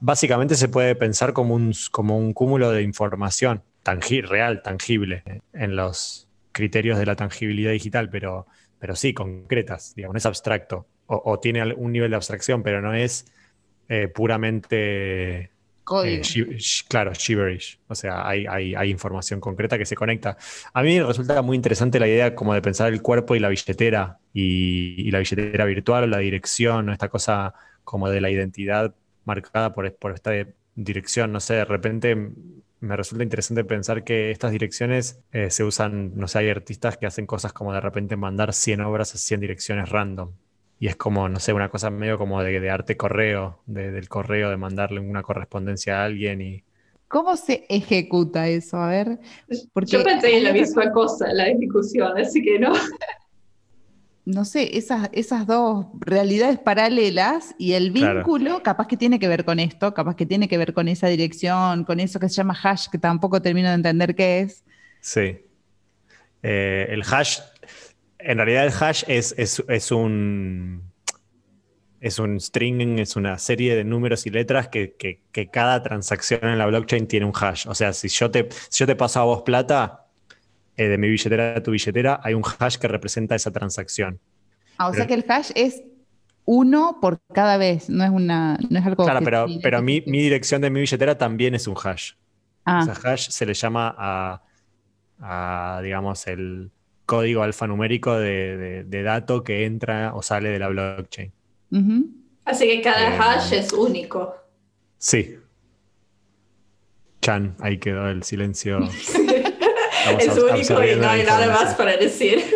básicamente 0.00 0.56
se 0.56 0.68
puede 0.68 0.96
pensar 0.96 1.32
como 1.32 1.54
un, 1.54 1.72
como 1.92 2.18
un 2.18 2.32
cúmulo 2.32 2.72
de 2.72 2.82
información 2.82 3.62
real, 4.24 4.60
tangible, 4.60 5.22
en 5.52 5.76
los 5.76 6.28
criterios 6.50 6.98
de 6.98 7.06
la 7.06 7.14
tangibilidad 7.14 7.70
digital, 7.70 8.10
pero, 8.10 8.48
pero 8.80 8.96
sí, 8.96 9.14
concretas, 9.14 9.94
digamos, 9.94 10.16
es 10.16 10.26
abstracto, 10.26 10.88
o, 11.06 11.38
tiene 11.38 11.74
un 11.74 11.92
nivel 11.92 12.10
de 12.10 12.16
abstracción, 12.16 12.64
pero 12.64 12.82
no 12.82 12.92
es 12.92 13.32
eh, 13.88 14.08
puramente 14.08 15.52
Código. 15.88 16.22
Eh, 16.22 16.58
claro, 16.86 17.14
shiverish. 17.14 17.80
O 17.88 17.94
sea, 17.94 18.28
hay, 18.28 18.44
hay, 18.46 18.90
información 18.90 19.40
concreta 19.40 19.78
que 19.78 19.86
se 19.86 19.94
conecta. 19.94 20.36
A 20.74 20.82
mí 20.82 20.98
me 20.98 21.06
resulta 21.06 21.40
muy 21.40 21.56
interesante 21.56 21.98
la 21.98 22.06
idea 22.06 22.34
como 22.34 22.52
de 22.52 22.60
pensar 22.60 22.92
el 22.92 23.00
cuerpo 23.00 23.34
y 23.34 23.38
la 23.38 23.48
billetera, 23.48 24.18
y, 24.34 25.10
la 25.10 25.20
billetera 25.20 25.64
virtual, 25.64 26.04
o 26.04 26.06
la 26.06 26.18
dirección, 26.18 26.90
esta 26.90 27.08
cosa 27.08 27.54
como 27.84 28.10
de 28.10 28.20
la 28.20 28.28
identidad 28.28 28.94
marcada 29.24 29.72
por, 29.72 29.90
por 29.96 30.12
esta 30.12 30.32
dirección. 30.74 31.32
No 31.32 31.40
sé, 31.40 31.54
de 31.54 31.64
repente 31.64 32.32
me 32.80 32.94
resulta 32.94 33.24
interesante 33.24 33.64
pensar 33.64 34.04
que 34.04 34.30
estas 34.30 34.52
direcciones 34.52 35.20
eh, 35.32 35.50
se 35.50 35.64
usan, 35.64 36.12
no 36.16 36.28
sé, 36.28 36.40
hay 36.40 36.50
artistas 36.50 36.98
que 36.98 37.06
hacen 37.06 37.24
cosas 37.24 37.54
como 37.54 37.72
de 37.72 37.80
repente 37.80 38.14
mandar 38.14 38.52
100 38.52 38.82
obras 38.82 39.14
a 39.14 39.18
100 39.18 39.40
direcciones 39.40 39.88
random 39.88 40.32
y 40.80 40.86
es 40.86 40.96
como, 40.96 41.28
no 41.28 41.40
sé, 41.40 41.52
una 41.52 41.68
cosa 41.68 41.90
medio 41.90 42.18
como 42.18 42.42
de, 42.42 42.70
arte 42.70 42.96
correo, 42.96 43.60
del 43.66 44.08
correo, 44.08 44.50
de 44.50 44.56
mandarle 44.56 45.00
una 45.00 45.22
correspondencia 45.22 46.00
a 46.00 46.04
alguien 46.04 46.40
y... 46.40 46.64
¿Cómo 47.08 47.36
se 47.36 47.64
ejecuta 47.70 48.48
eso? 48.48 48.76
A 48.76 48.88
ver. 48.88 49.18
Porque 49.72 49.90
Yo 49.90 50.04
pensé 50.04 50.36
en 50.36 50.44
la 50.44 50.52
misma 50.52 50.92
cosa, 50.92 51.32
la 51.32 51.48
ejecución, 51.48 52.18
así 52.18 52.42
que 52.42 52.58
no. 52.58 52.72
No 54.26 54.44
sé, 54.44 54.76
esas, 54.76 55.08
esas 55.12 55.46
dos 55.46 55.86
realidades 56.00 56.58
paralelas 56.58 57.54
y 57.58 57.72
el 57.72 57.92
vínculo, 57.92 58.62
capaz 58.62 58.86
que 58.86 58.98
tiene 58.98 59.18
que 59.18 59.26
ver 59.26 59.46
con 59.46 59.58
esto, 59.58 59.94
capaz 59.94 60.16
que 60.16 60.26
tiene 60.26 60.48
que 60.48 60.58
ver 60.58 60.74
con 60.74 60.86
esa 60.86 61.08
dirección, 61.08 61.84
con 61.84 61.98
eso 61.98 62.20
que 62.20 62.28
se 62.28 62.34
llama 62.34 62.54
hash, 62.62 62.88
que 62.92 62.98
tampoco 62.98 63.40
termino 63.40 63.68
de 63.68 63.76
entender 63.76 64.14
qué 64.14 64.40
es. 64.40 64.64
Sí. 65.00 65.38
Eh, 66.42 66.88
el 66.90 67.02
hash 67.10 67.40
en 68.18 68.36
realidad 68.36 68.66
el 68.66 68.72
hash 68.72 69.04
es, 69.06 69.34
es, 69.38 69.92
un 69.92 70.82
es 72.00 72.18
un 72.18 72.40
string, 72.40 72.98
es 72.98 73.16
una 73.16 73.38
serie 73.38 73.76
de 73.76 73.84
números 73.84 74.26
y 74.26 74.30
letras 74.30 74.68
que, 74.68 75.20
cada 75.52 75.82
transacción 75.82 76.44
en 76.44 76.58
la 76.58 76.66
blockchain 76.66 77.06
tiene 77.06 77.26
un 77.26 77.32
hash. 77.34 77.66
O 77.68 77.74
sea, 77.74 77.92
si 77.92 78.08
yo 78.08 78.30
te, 78.30 78.48
yo 78.72 78.86
te 78.86 78.96
paso 78.96 79.20
a 79.20 79.24
vos 79.24 79.42
plata 79.42 80.06
eh, 80.76 80.88
de 80.88 80.98
mi 80.98 81.08
billetera 81.08 81.56
a 81.56 81.62
tu 81.62 81.70
billetera, 81.70 82.20
hay 82.22 82.34
un 82.34 82.42
hash 82.42 82.76
que 82.76 82.88
representa 82.88 83.34
esa 83.34 83.50
transacción. 83.50 84.18
Ah, 84.76 84.88
o 84.88 84.94
sea 84.94 85.06
que 85.06 85.14
el 85.14 85.24
hash 85.28 85.50
es 85.54 85.82
uno 86.44 86.98
por 87.00 87.20
cada 87.32 87.56
vez, 87.56 87.90
no 87.90 88.04
es, 88.04 88.10
una, 88.10 88.58
no 88.70 88.78
es 88.78 88.86
algo... 88.86 89.04
Claro, 89.04 89.20
pero, 89.22 89.46
pero 89.62 89.82
mi, 89.82 90.00
dirección 90.00 90.60
de 90.60 90.70
mi 90.70 90.80
billetera 90.80 91.18
también 91.18 91.54
es 91.54 91.66
un 91.66 91.76
hash. 91.76 92.12
Ah. 92.64 92.80
O 92.80 92.94
sea, 92.94 93.12
hash 93.12 93.28
se 93.28 93.46
le 93.46 93.54
llama 93.54 93.94
a 93.98 95.80
digamos, 95.82 96.28
el, 96.28 96.70
código 97.08 97.42
alfanumérico 97.42 98.18
de, 98.18 98.84
de, 98.84 99.02
dato 99.02 99.42
que 99.42 99.64
entra 99.64 100.12
o 100.14 100.20
sale 100.20 100.50
de 100.50 100.58
la 100.58 100.68
blockchain. 100.68 101.32
Así 102.44 102.66
que 102.66 102.82
cada 102.82 103.14
eh, 103.14 103.18
hash 103.18 103.54
es 103.54 103.72
único. 103.72 104.36
Sí. 104.98 105.36
Chan, 107.22 107.56
ahí 107.60 107.78
quedó 107.78 108.10
el 108.10 108.24
silencio. 108.24 108.80
es 110.20 110.36
único 110.36 110.84
y 110.84 110.96
no 110.96 111.08
hay 111.08 111.24
nada 111.24 111.46
más 111.46 111.74
para 111.74 111.96
decir. 111.96 112.40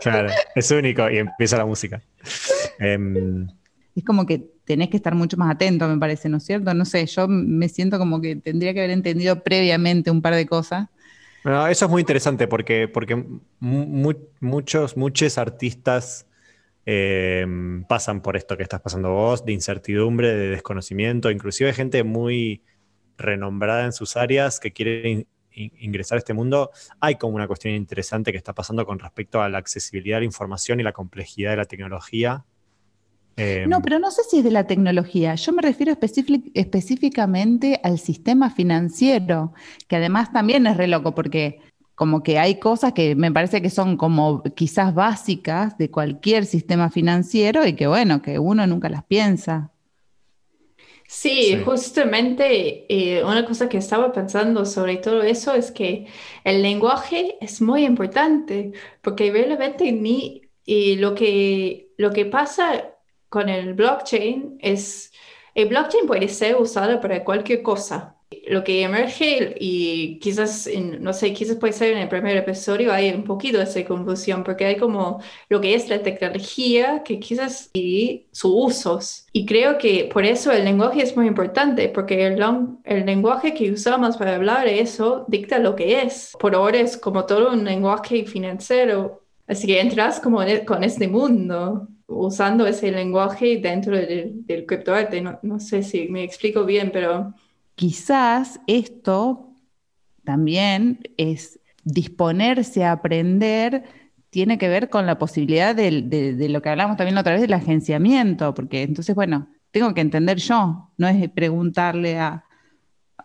Claro, 0.00 0.28
es 0.54 0.70
único 0.70 1.10
y 1.10 1.18
empieza 1.18 1.56
la 1.56 1.64
música. 1.64 2.00
Em, 2.78 3.48
es 3.94 4.04
como 4.04 4.26
que 4.26 4.50
tenés 4.64 4.90
que 4.90 4.98
estar 4.98 5.14
mucho 5.14 5.36
más 5.36 5.52
atento, 5.52 5.88
me 5.88 5.98
parece, 5.98 6.28
¿no 6.28 6.36
es 6.36 6.44
cierto? 6.44 6.74
No 6.74 6.84
sé, 6.84 7.06
yo 7.06 7.26
me 7.26 7.68
siento 7.68 7.98
como 7.98 8.20
que 8.20 8.36
tendría 8.36 8.74
que 8.74 8.80
haber 8.80 8.90
entendido 8.90 9.42
previamente 9.42 10.10
un 10.10 10.22
par 10.22 10.34
de 10.34 10.46
cosas 10.46 10.88
eso 11.68 11.84
es 11.84 11.90
muy 11.90 12.00
interesante 12.00 12.48
porque, 12.48 12.88
porque 12.88 13.24
muchos, 13.60 14.96
muchos 14.96 15.38
artistas 15.38 16.26
em, 16.84 17.84
pasan 17.84 18.20
por 18.20 18.36
esto 18.36 18.56
que 18.56 18.64
estás 18.64 18.80
pasando 18.80 19.12
vos, 19.12 19.44
de 19.44 19.52
incertidumbre, 19.52 20.34
de 20.34 20.50
desconocimiento, 20.50 21.30
inclusive 21.30 21.72
gente 21.72 22.02
muy 22.02 22.62
renombrada 23.16 23.84
en 23.84 23.92
sus 23.92 24.16
áreas 24.16 24.58
que 24.60 24.72
quiere 24.72 25.26
ingresar 25.52 26.16
a 26.16 26.18
este 26.18 26.34
mundo. 26.34 26.70
Hay 27.00 27.14
como 27.14 27.36
una 27.36 27.46
cuestión 27.46 27.74
interesante 27.74 28.32
que 28.32 28.38
está 28.38 28.52
pasando 28.52 28.84
con 28.84 28.98
respecto 28.98 29.40
a 29.40 29.48
la 29.48 29.58
accesibilidad 29.58 30.18
a 30.18 30.20
la 30.20 30.26
información 30.26 30.80
y 30.80 30.82
la 30.82 30.92
complejidad 30.92 31.52
de 31.52 31.56
la 31.58 31.64
tecnología 31.64 32.44
Em, 33.36 33.68
no, 33.68 33.82
pero 33.82 33.98
no 33.98 34.10
sé 34.10 34.22
si 34.28 34.38
es 34.38 34.44
de 34.44 34.50
la 34.50 34.66
tecnología. 34.66 35.34
Yo 35.34 35.52
me 35.52 35.62
refiero 35.62 35.92
específicamente 36.54 37.80
al 37.82 37.98
sistema 37.98 38.50
financiero, 38.50 39.52
que 39.88 39.96
además 39.96 40.32
también 40.32 40.66
es 40.66 40.76
re 40.76 40.86
loco 40.86 41.14
porque 41.14 41.60
como 41.94 42.22
que 42.22 42.38
hay 42.38 42.58
cosas 42.58 42.92
que 42.92 43.14
me 43.14 43.32
parece 43.32 43.62
que 43.62 43.70
son 43.70 43.96
como 43.96 44.42
quizás 44.42 44.94
básicas 44.94 45.78
de 45.78 45.90
cualquier 45.90 46.44
sistema 46.44 46.90
financiero 46.90 47.66
y 47.66 47.74
que 47.74 47.86
bueno, 47.86 48.20
que 48.22 48.38
uno 48.38 48.66
nunca 48.66 48.88
las 48.88 49.04
piensa. 49.04 49.72
Sí, 51.08 51.62
justamente 51.64 52.84
eh, 52.88 53.24
una 53.24 53.46
cosa 53.46 53.68
que 53.68 53.78
estaba 53.78 54.12
pensando 54.12 54.64
sobre 54.66 54.96
todo 54.96 55.22
eso 55.22 55.54
es 55.54 55.70
que 55.70 56.06
el 56.42 56.62
lenguaje 56.62 57.36
es 57.40 57.62
muy 57.62 57.84
importante 57.84 58.72
porque 59.02 59.30
realmente 59.30 59.92
ni, 59.92 60.42
y 60.64 60.96
lo, 60.96 61.14
que, 61.14 61.92
lo 61.96 62.10
que 62.10 62.26
pasa 62.26 62.95
con 63.28 63.48
el 63.48 63.74
blockchain 63.74 64.58
es, 64.60 65.12
el 65.54 65.68
blockchain 65.68 66.06
puede 66.06 66.28
ser 66.28 66.56
usado 66.56 67.00
para 67.00 67.24
cualquier 67.24 67.62
cosa. 67.62 68.16
Lo 68.48 68.64
que 68.64 68.82
emerge 68.82 69.54
y 69.60 70.18
quizás, 70.18 70.68
no 70.98 71.12
sé, 71.12 71.32
quizás 71.32 71.56
puede 71.56 71.72
ser 71.72 71.92
en 71.92 71.98
el 71.98 72.08
primer 72.08 72.36
episodio 72.36 72.92
hay 72.92 73.10
un 73.10 73.22
poquito 73.22 73.58
de 73.58 73.64
esa 73.64 73.84
confusión 73.84 74.42
porque 74.42 74.64
hay 74.64 74.76
como 74.76 75.22
lo 75.48 75.60
que 75.60 75.74
es 75.74 75.88
la 75.88 76.02
tecnología 76.02 77.02
que 77.04 77.20
quizás 77.20 77.70
y 77.74 78.26
sus 78.32 78.50
usos. 78.52 79.26
Y 79.32 79.46
creo 79.46 79.78
que 79.78 80.10
por 80.12 80.24
eso 80.24 80.50
el 80.50 80.64
lenguaje 80.64 81.02
es 81.02 81.16
muy 81.16 81.28
importante 81.28 81.88
porque 81.88 82.26
el, 82.26 82.42
el 82.84 83.06
lenguaje 83.06 83.54
que 83.54 83.70
usamos 83.70 84.16
para 84.16 84.34
hablar 84.34 84.64
de 84.64 84.80
eso 84.80 85.24
dicta 85.28 85.60
lo 85.60 85.76
que 85.76 86.02
es. 86.02 86.32
Por 86.40 86.56
ahora 86.56 86.80
es 86.80 86.96
como 86.96 87.26
todo 87.26 87.52
un 87.52 87.64
lenguaje 87.64 88.24
financiero. 88.24 89.25
Así 89.46 89.66
que 89.66 89.80
entras 89.80 90.20
como 90.20 90.42
e, 90.42 90.64
con 90.64 90.84
este 90.84 91.08
mundo 91.08 91.88
usando 92.06 92.66
ese 92.66 92.90
lenguaje 92.90 93.58
dentro 93.58 93.96
del, 93.96 94.46
del 94.46 94.66
criptoarte. 94.66 95.22
No, 95.42 95.60
sé 95.60 95.82
si 95.82 96.08
me 96.08 96.24
explico 96.24 96.64
bien, 96.64 96.90
pero... 96.92 97.34
Quizás 97.74 98.60
esto 98.66 99.50
también 100.24 101.00
es 101.16 101.60
disponerse 101.84 102.84
a 102.84 102.92
aprender 102.92 103.84
tiene 104.30 104.58
que 104.58 104.68
ver 104.68 104.90
con 104.90 105.06
la 105.06 105.18
posibilidad 105.18 105.74
de, 105.74 106.02
de, 106.02 106.48
lo 106.50 106.60
que 106.60 106.68
hablamos 106.68 106.98
también 106.98 107.16
otra 107.16 107.32
vez 107.32 107.40
del 107.40 107.54
agenciamiento, 107.54 108.52
porque 108.52 108.82
entonces, 108.82 109.14
bueno, 109.14 109.48
tengo 109.70 109.94
que 109.94 110.02
entender 110.02 110.36
yo, 110.38 110.90
no 110.98 111.08
es 111.08 111.30
preguntarle 111.30 112.18
a, 112.18 112.45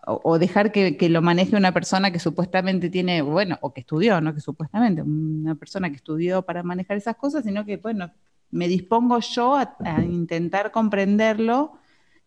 o, 0.06 0.38
dejar 0.38 0.72
que, 0.72 0.96
que 0.96 1.08
lo 1.08 1.22
maneje 1.22 1.56
una 1.56 1.72
persona 1.72 2.10
que 2.10 2.18
supuestamente 2.18 2.90
tiene, 2.90 3.22
bueno, 3.22 3.58
o 3.62 3.72
que 3.72 3.80
estudió, 3.80 4.20
no 4.20 4.34
que 4.34 4.40
supuestamente, 4.40 5.02
una 5.02 5.54
persona 5.54 5.90
que 5.90 5.96
estudió 5.96 6.42
para 6.42 6.62
manejar 6.62 6.96
esas 6.96 7.16
cosas, 7.16 7.44
sino 7.44 7.64
que, 7.64 7.76
bueno, 7.76 8.12
me 8.50 8.68
dispongo 8.68 9.18
yo 9.20 9.56
a, 9.56 9.76
a 9.84 10.04
intentar 10.04 10.72
comprenderlo. 10.72 11.78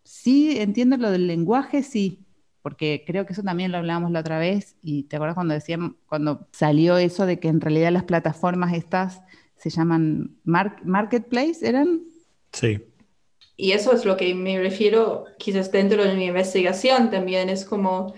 Sí, 0.03 0.57
entiendo 0.59 0.97
lo 0.97 1.11
del 1.11 1.27
lenguaje, 1.27 1.83
sí, 1.83 2.25
porque 2.61 3.03
creo 3.05 3.25
que 3.25 3.33
eso 3.33 3.43
también 3.43 3.71
lo 3.71 3.77
hablábamos 3.79 4.11
la 4.11 4.21
otra 4.21 4.39
vez, 4.39 4.77
y 4.81 5.03
te 5.03 5.17
acuerdas 5.17 5.35
cuando 5.35 5.53
decíamos, 5.53 5.93
cuando 6.07 6.47
salió 6.51 6.97
eso 6.97 7.25
de 7.25 7.39
que 7.39 7.47
en 7.49 7.61
realidad 7.61 7.91
las 7.91 8.03
plataformas 8.05 8.73
estas 8.73 9.21
se 9.55 9.69
llaman 9.69 10.37
mar- 10.43 10.81
marketplace, 10.83 11.67
¿eran? 11.67 12.01
Sí. 12.51 12.79
Y 13.57 13.71
eso 13.73 13.93
es 13.93 14.05
lo 14.05 14.17
que 14.17 14.33
me 14.35 14.59
refiero, 14.59 15.25
quizás 15.39 15.71
dentro 15.71 16.03
de 16.03 16.15
mi 16.15 16.25
investigación 16.25 17.09
también, 17.11 17.49
es 17.49 17.65
como 17.65 18.13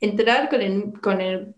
entrar 0.00 0.48
con, 0.50 0.62
el- 0.62 0.92
con 1.00 1.20
el- 1.20 1.54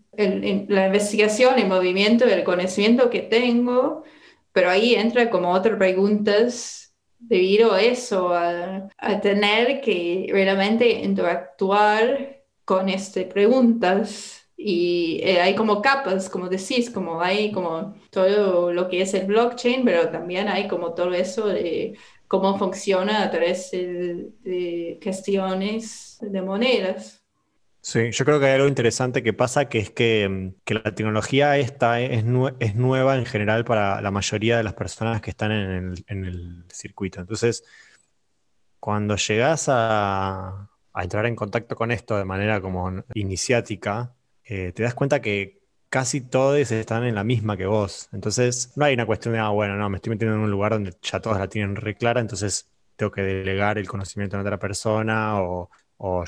la 0.69 0.87
investigación, 0.87 1.59
el 1.59 1.67
movimiento, 1.67 2.25
el 2.25 2.43
conocimiento 2.43 3.09
que 3.09 3.21
tengo, 3.21 4.03
pero 4.51 4.69
ahí 4.69 4.95
entra 4.95 5.29
como 5.29 5.51
otras 5.51 5.77
preguntas 5.77 6.95
debido 7.19 7.73
a 7.73 7.81
eso, 7.81 8.33
a, 8.33 8.87
a 8.97 9.21
tener 9.21 9.81
que 9.81 10.27
realmente 10.31 10.89
interactuar 11.03 12.43
con 12.65 12.89
estas 12.89 13.25
preguntas. 13.25 14.41
Y 14.57 15.19
eh, 15.23 15.41
hay 15.41 15.53
como 15.55 15.81
capas, 15.81 16.29
como 16.29 16.47
decís, 16.49 16.89
como 16.89 17.21
hay 17.21 17.51
como 17.51 17.95
todo 18.09 18.71
lo 18.71 18.87
que 18.89 19.01
es 19.01 19.13
el 19.13 19.25
blockchain, 19.27 19.83
pero 19.83 20.09
también 20.09 20.47
hay 20.47 20.67
como 20.69 20.93
todo 20.93 21.13
eso 21.13 21.47
de 21.47 21.97
cómo 22.27 22.57
funciona 22.57 23.23
a 23.23 23.31
través 23.31 23.71
de, 23.71 24.99
cuestiones 25.01 26.17
de 26.21 26.41
monedas. 26.41 27.21
Sí, 27.81 28.11
yo 28.11 28.25
creo 28.25 28.39
que 28.39 28.47
hay 28.47 28.53
algo 28.53 28.67
interesante 28.67 29.21
que 29.21 29.33
pasa, 29.33 29.69
que 29.69 29.77
es 29.77 29.91
que, 29.91 30.27
mm, 30.27 30.73
la 30.73 30.95
tecnología 30.95 31.57
esta 31.57 32.01
es, 32.01 32.25
nue- 32.25 32.55
es 32.59 32.75
nueva 32.75 33.15
en 33.15 33.25
general 33.25 33.63
para 33.63 34.01
la 34.01 34.09
mayoría 34.09 34.57
de 34.57 34.63
las 34.63 34.73
personas 34.73 35.21
que 35.21 35.29
están 35.29 35.51
en 35.51 36.25
el, 36.25 36.65
circuito. 36.71 37.21
Entonces, 37.21 37.63
cuando 38.79 39.15
llegas 39.17 39.65
a, 39.69 40.69
a 40.93 41.03
entrar 41.03 41.25
en 41.25 41.35
contacto 41.35 41.75
con 41.75 41.91
esto 41.91 42.17
de 42.17 42.25
manera 42.25 42.61
como 42.61 43.03
iniciática, 43.13 44.15
eh, 44.43 44.71
te 44.73 44.83
das 44.83 44.93
cuenta 44.93 45.21
que 45.21 45.64
casi 45.89 46.21
todos 46.21 46.71
están 46.71 47.03
en 47.05 47.15
la 47.15 47.23
misma 47.23 47.57
que 47.57 47.65
vos. 47.65 48.09
Entonces, 48.11 48.71
no 48.75 48.85
hay 48.85 48.93
una 48.93 49.05
cuestión 49.05 49.33
de, 49.33 49.39
ah, 49.39 49.49
bueno, 49.49 49.75
no, 49.75 49.89
me 49.89 49.97
estoy 49.97 50.11
metiendo 50.11 50.35
en 50.35 50.41
un 50.41 50.51
lugar 50.51 50.73
donde 50.73 50.93
ya 51.01 51.19
todos 51.19 51.37
la 51.37 51.47
tienen 51.47 51.75
re 51.75 51.95
clara, 51.95 52.21
entonces 52.21 52.69
tengo 52.95 53.11
que 53.11 53.21
delegar 53.21 53.77
el 53.77 53.87
conocimiento 53.87 54.37
a 54.37 54.41
otra 54.41 54.59
persona 54.59 55.41
o, 55.41 55.69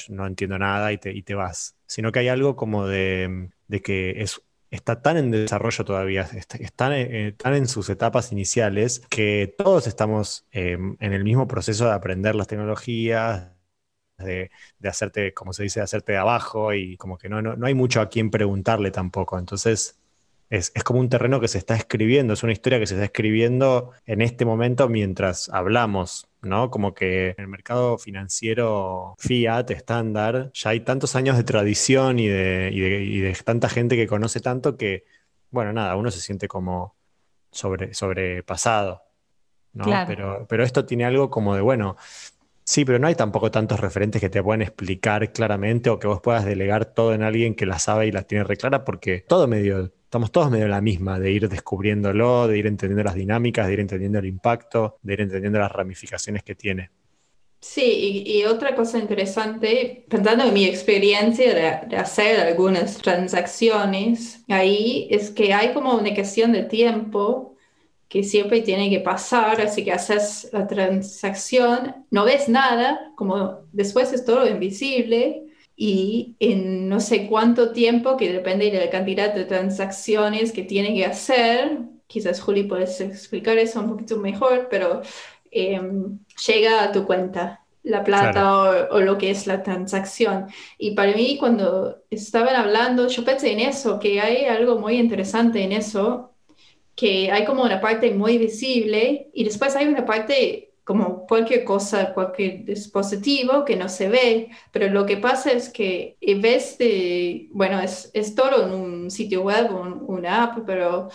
no 0.09 0.25
entiendo 0.25 0.57
nada 0.57 0.91
y 0.91 0.97
te, 0.97 1.11
y 1.11 1.23
te 1.23 1.35
vas. 1.35 1.75
Sino 1.85 2.11
que 2.11 2.19
hay 2.19 2.29
algo 2.29 2.55
como 2.55 2.87
de, 2.87 3.49
que 3.83 4.21
es, 4.21 4.41
está 4.71 5.01
tan 5.01 5.17
en 5.17 5.31
desarrollo 5.31 5.85
todavía, 5.85 6.21
está, 6.33 6.57
están 6.57 6.93
eh, 6.93 7.33
tan 7.37 7.53
en 7.53 7.67
sus 7.67 7.89
etapas 7.89 8.31
iniciales 8.31 9.01
que 9.09 9.53
todos 9.57 9.87
estamos 9.87 10.45
eh, 10.51 10.77
en 10.99 11.13
el 11.13 11.23
mismo 11.23 11.47
proceso 11.47 11.85
de 11.85 11.93
aprender 11.93 12.35
las 12.35 12.47
tecnologías, 12.47 13.51
de, 14.17 14.51
de, 14.79 14.89
hacerte, 14.89 15.33
como 15.33 15.53
se 15.53 15.63
dice, 15.63 15.79
de 15.79 15.85
hacerte 15.85 16.13
de 16.13 16.17
abajo 16.17 16.73
y 16.73 16.97
como 16.97 17.17
que 17.17 17.29
no, 17.29 17.41
no, 17.41 17.55
no 17.55 17.67
hay 17.67 17.73
mucho 17.73 18.01
a 18.01 18.09
quien 18.09 18.31
preguntarle 18.31 18.91
tampoco. 18.91 19.37
Entonces 19.37 19.99
es, 20.49 20.71
es, 20.75 20.83
como 20.83 20.99
un 20.99 21.09
terreno 21.09 21.39
que 21.39 21.47
se 21.47 21.57
está 21.57 21.75
escribiendo, 21.75 22.33
es 22.33 22.43
una 22.43 22.53
historia 22.53 22.79
que 22.79 22.87
se 22.87 22.93
está 22.95 23.05
escribiendo 23.05 23.91
en 24.05 24.21
este 24.21 24.45
momento 24.45 24.87
mientras 24.87 25.49
hablamos, 25.49 26.29
¿no? 26.41 26.71
Como 26.71 26.93
que 26.93 27.29
en 27.29 27.35
el 27.39 27.47
mercado 27.47 27.97
financiero 27.97 29.15
fiat 29.17 29.69
estándar 29.71 30.51
ya 30.53 30.69
hay 30.69 30.79
tantos 30.81 31.15
años 31.15 31.35
de 31.37 31.43
tradición 31.43 32.19
y 32.19 32.27
de, 32.27 32.69
y 32.73 32.79
de, 32.79 33.03
y 33.03 33.19
de 33.19 33.33
tanta 33.33 33.67
gente 33.67 33.97
que 33.97 34.07
conoce 34.07 34.39
tanto 34.39 34.77
que, 34.77 35.03
bueno, 35.51 35.73
nada, 35.73 35.95
uno 35.97 36.11
se 36.11 36.21
siente 36.21 36.47
como 36.47 36.95
sobre, 37.51 37.93
sobrepasado, 37.93 39.03
¿no? 39.73 39.83
Claro. 39.83 40.07
Pero, 40.07 40.45
pero 40.47 40.63
esto 40.63 40.85
tiene 40.85 41.03
algo 41.05 41.29
como 41.29 41.55
de, 41.55 41.61
bueno, 41.61 41.97
Sí, 42.69 42.83
pero 42.83 42.99
no 42.99 43.07
hay 43.07 43.15
tampoco 43.15 43.49
tantos 43.49 43.79
referentes 43.79 44.19
que 44.19 44.29
te 44.29 44.43
puedan 44.43 44.61
explicar 44.61 45.31
claramente 45.31 45.89
o 45.89 45.99
que 45.99 46.07
vos 46.07 46.19
puedas 46.21 46.43
delegar 46.43 46.93
todo 46.93 47.13
en 47.13 47.23
alguien 47.23 47.55
que 47.55 47.65
la 47.65 47.79
sabe 47.79 48.07
y 48.07 48.11
la 48.11 48.23
tiene 48.23 48.43
reclara, 48.43 48.83
porque 48.83 49.23
todo 49.25 49.47
medio, 49.47 49.85
estamos 50.03 50.33
todos 50.33 50.51
medio 50.51 50.65
en 50.65 50.71
la 50.71 50.81
misma, 50.81 51.17
de 51.17 51.31
ir 51.31 51.47
descubriéndolo, 51.47 52.45
de 52.45 52.57
ir 52.57 52.67
entendiendo 52.67 53.05
las 53.05 53.15
dinámicas, 53.15 53.67
de 53.67 53.73
ir 53.73 53.79
entendiendo 53.79 54.19
el 54.19 54.25
impacto, 54.25 54.97
de 55.01 55.13
ir 55.13 55.21
entendiendo 55.21 55.59
las 55.59 55.71
ramificaciones 55.71 56.43
que 56.43 56.55
tiene. 56.55 56.91
Sí, 57.61 58.23
y, 58.25 58.43
otra 58.43 58.75
cosa 58.75 58.99
interesante, 58.99 60.05
pensando 60.09 60.43
en 60.43 60.53
mi 60.53 60.65
experiencia 60.65 61.53
de, 61.53 61.87
de, 61.87 61.95
hacer 61.95 62.37
algunas 62.41 62.97
transacciones, 62.97 64.43
ahí 64.49 65.07
es 65.09 65.31
que 65.31 65.53
hay 65.53 65.73
como 65.73 65.95
una 65.95 66.13
cuestión 66.13 66.51
de 66.51 66.63
tiempo 66.63 67.56
que 68.09 68.23
siempre 68.23 68.61
tiene 68.61 68.89
que 68.89 68.99
pasar, 68.99 69.59
así 69.61 69.83
que 69.83 69.91
haces 69.91 70.49
la 70.53 70.67
transacción, 70.67 72.05
no 72.09 72.25
ves 72.25 72.47
nada, 72.47 73.11
como 73.15 73.59
después 73.71 74.13
es 74.13 74.23
todo 74.23 74.47
invisible 74.47 75.43
y 75.75 76.35
en 76.39 76.89
no 76.89 76.99
sé 76.99 77.27
cuánto 77.27 77.71
tiempo, 77.71 78.17
que 78.17 78.31
depende 78.31 78.71
de 78.71 78.79
la 78.79 78.89
cantidad 78.89 79.33
de 79.33 79.45
transacciones 79.45 80.51
que 80.51 80.63
tiene 80.63 80.95
que 80.95 81.05
hacer, 81.05 81.79
quizás 82.07 82.41
Juli 82.41 82.63
puedes 82.63 82.99
explicar 83.01 83.57
eso 83.57 83.81
un 83.81 83.89
poquito 83.89 84.17
mejor, 84.17 84.67
pero 84.71 85.01
eh, 85.51 85.79
llega 86.47 86.83
a 86.83 86.91
tu 86.91 87.05
cuenta 87.05 87.63
la 87.83 88.03
plata 88.03 88.31
claro. 88.31 88.87
o, 88.91 88.97
o, 88.97 88.99
lo 89.01 89.17
que 89.17 89.31
es 89.31 89.47
la 89.47 89.63
transacción. 89.63 90.47
Y 90.77 90.91
para 90.91 91.13
mí 91.13 91.37
cuando 91.37 92.03
estaban 92.09 92.55
hablando, 92.55 93.07
yo 93.07 93.23
pensé 93.23 93.51
en 93.53 93.61
eso, 93.61 93.99
que 93.99 94.19
hay 94.19 94.45
algo 94.45 94.77
muy 94.77 94.97
interesante 94.97 95.63
en 95.63 95.71
eso, 95.71 96.33
que 96.97 97.31
hay 97.31 97.45
como 97.45 97.63
una 97.63 97.81
parte 97.81 98.11
muy 98.13 98.39
visible 98.39 99.29
y 99.33 99.45
después 99.45 99.77
hay 99.77 99.87
una 99.87 100.05
parte 100.05 100.73
como 100.83 101.27
cualquier 101.27 101.65
cosa, 101.65 102.13
cualquier 102.13 102.65
dispositivo 102.65 103.65
que 103.65 103.77
no 103.77 103.89
se 103.89 104.09
ve, 104.09 104.49
pero 104.73 104.89
lo 104.89 105.05
que 105.05 105.17
pasa 105.17 105.51
es 105.53 105.69
que 105.69 106.17
en 106.21 106.41
vez 106.41 106.77
de, 106.79 107.49
bueno, 107.53 107.79
es, 107.81 108.11
es 108.15 108.35
todo 108.35 108.65
en 108.67 108.73
un 108.73 109.11
sitio 109.11 109.43
web, 109.43 109.73
un, 109.75 110.03
una 110.07 110.43
app, 110.45 110.59
pero 110.67 111.09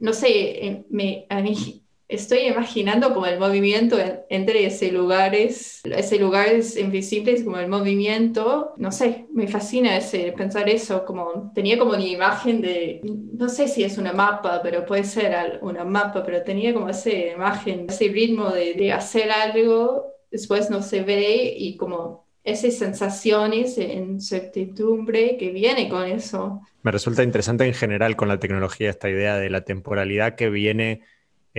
no 0.00 0.12
sé, 0.14 0.86
me, 0.90 1.26
a 1.30 1.40
mí 1.42 1.84
estoy 2.08 2.46
imaginando 2.46 3.12
como 3.12 3.26
el 3.26 3.38
movimiento 3.38 3.98
entre 4.30 4.64
ese 4.64 4.90
lugares, 4.90 5.82
ese 5.84 6.18
lugares 6.18 6.76
invisibles 6.76 7.44
como 7.44 7.58
el 7.58 7.68
movimiento, 7.68 8.74
no 8.78 8.90
sé, 8.90 9.26
me 9.32 9.46
fascina 9.46 9.96
ese, 9.96 10.32
pensar 10.32 10.68
eso, 10.70 11.04
como 11.04 11.52
tenía 11.54 11.78
como 11.78 11.92
una 11.92 12.04
imagen 12.04 12.62
de, 12.62 13.02
no 13.04 13.48
sé 13.50 13.68
si 13.68 13.84
es 13.84 13.98
una 13.98 14.14
mapa, 14.14 14.60
pero 14.62 14.86
puede 14.86 15.04
ser 15.04 15.58
una 15.60 15.84
mapa, 15.84 16.24
pero 16.24 16.42
tenía 16.42 16.72
como 16.72 16.88
esa 16.88 17.10
imagen, 17.10 17.86
ese 17.88 18.08
ritmo 18.08 18.50
de, 18.50 18.74
de 18.74 18.92
hacer 18.92 19.30
algo, 19.30 20.06
después 20.30 20.70
no 20.70 20.82
se 20.82 21.02
ve 21.02 21.54
y 21.56 21.76
como 21.76 22.26
esas 22.42 22.74
sensaciones 22.74 23.76
de 23.76 23.92
incertidumbre 23.92 25.36
que 25.36 25.50
viene 25.50 25.90
con 25.90 26.06
eso. 26.06 26.62
Me 26.82 26.90
resulta 26.90 27.22
interesante 27.22 27.66
en 27.66 27.74
general 27.74 28.16
con 28.16 28.28
la 28.28 28.38
tecnología 28.38 28.88
esta 28.88 29.10
idea 29.10 29.36
de 29.36 29.50
la 29.50 29.62
temporalidad 29.62 30.34
que 30.34 30.48
viene 30.48 31.02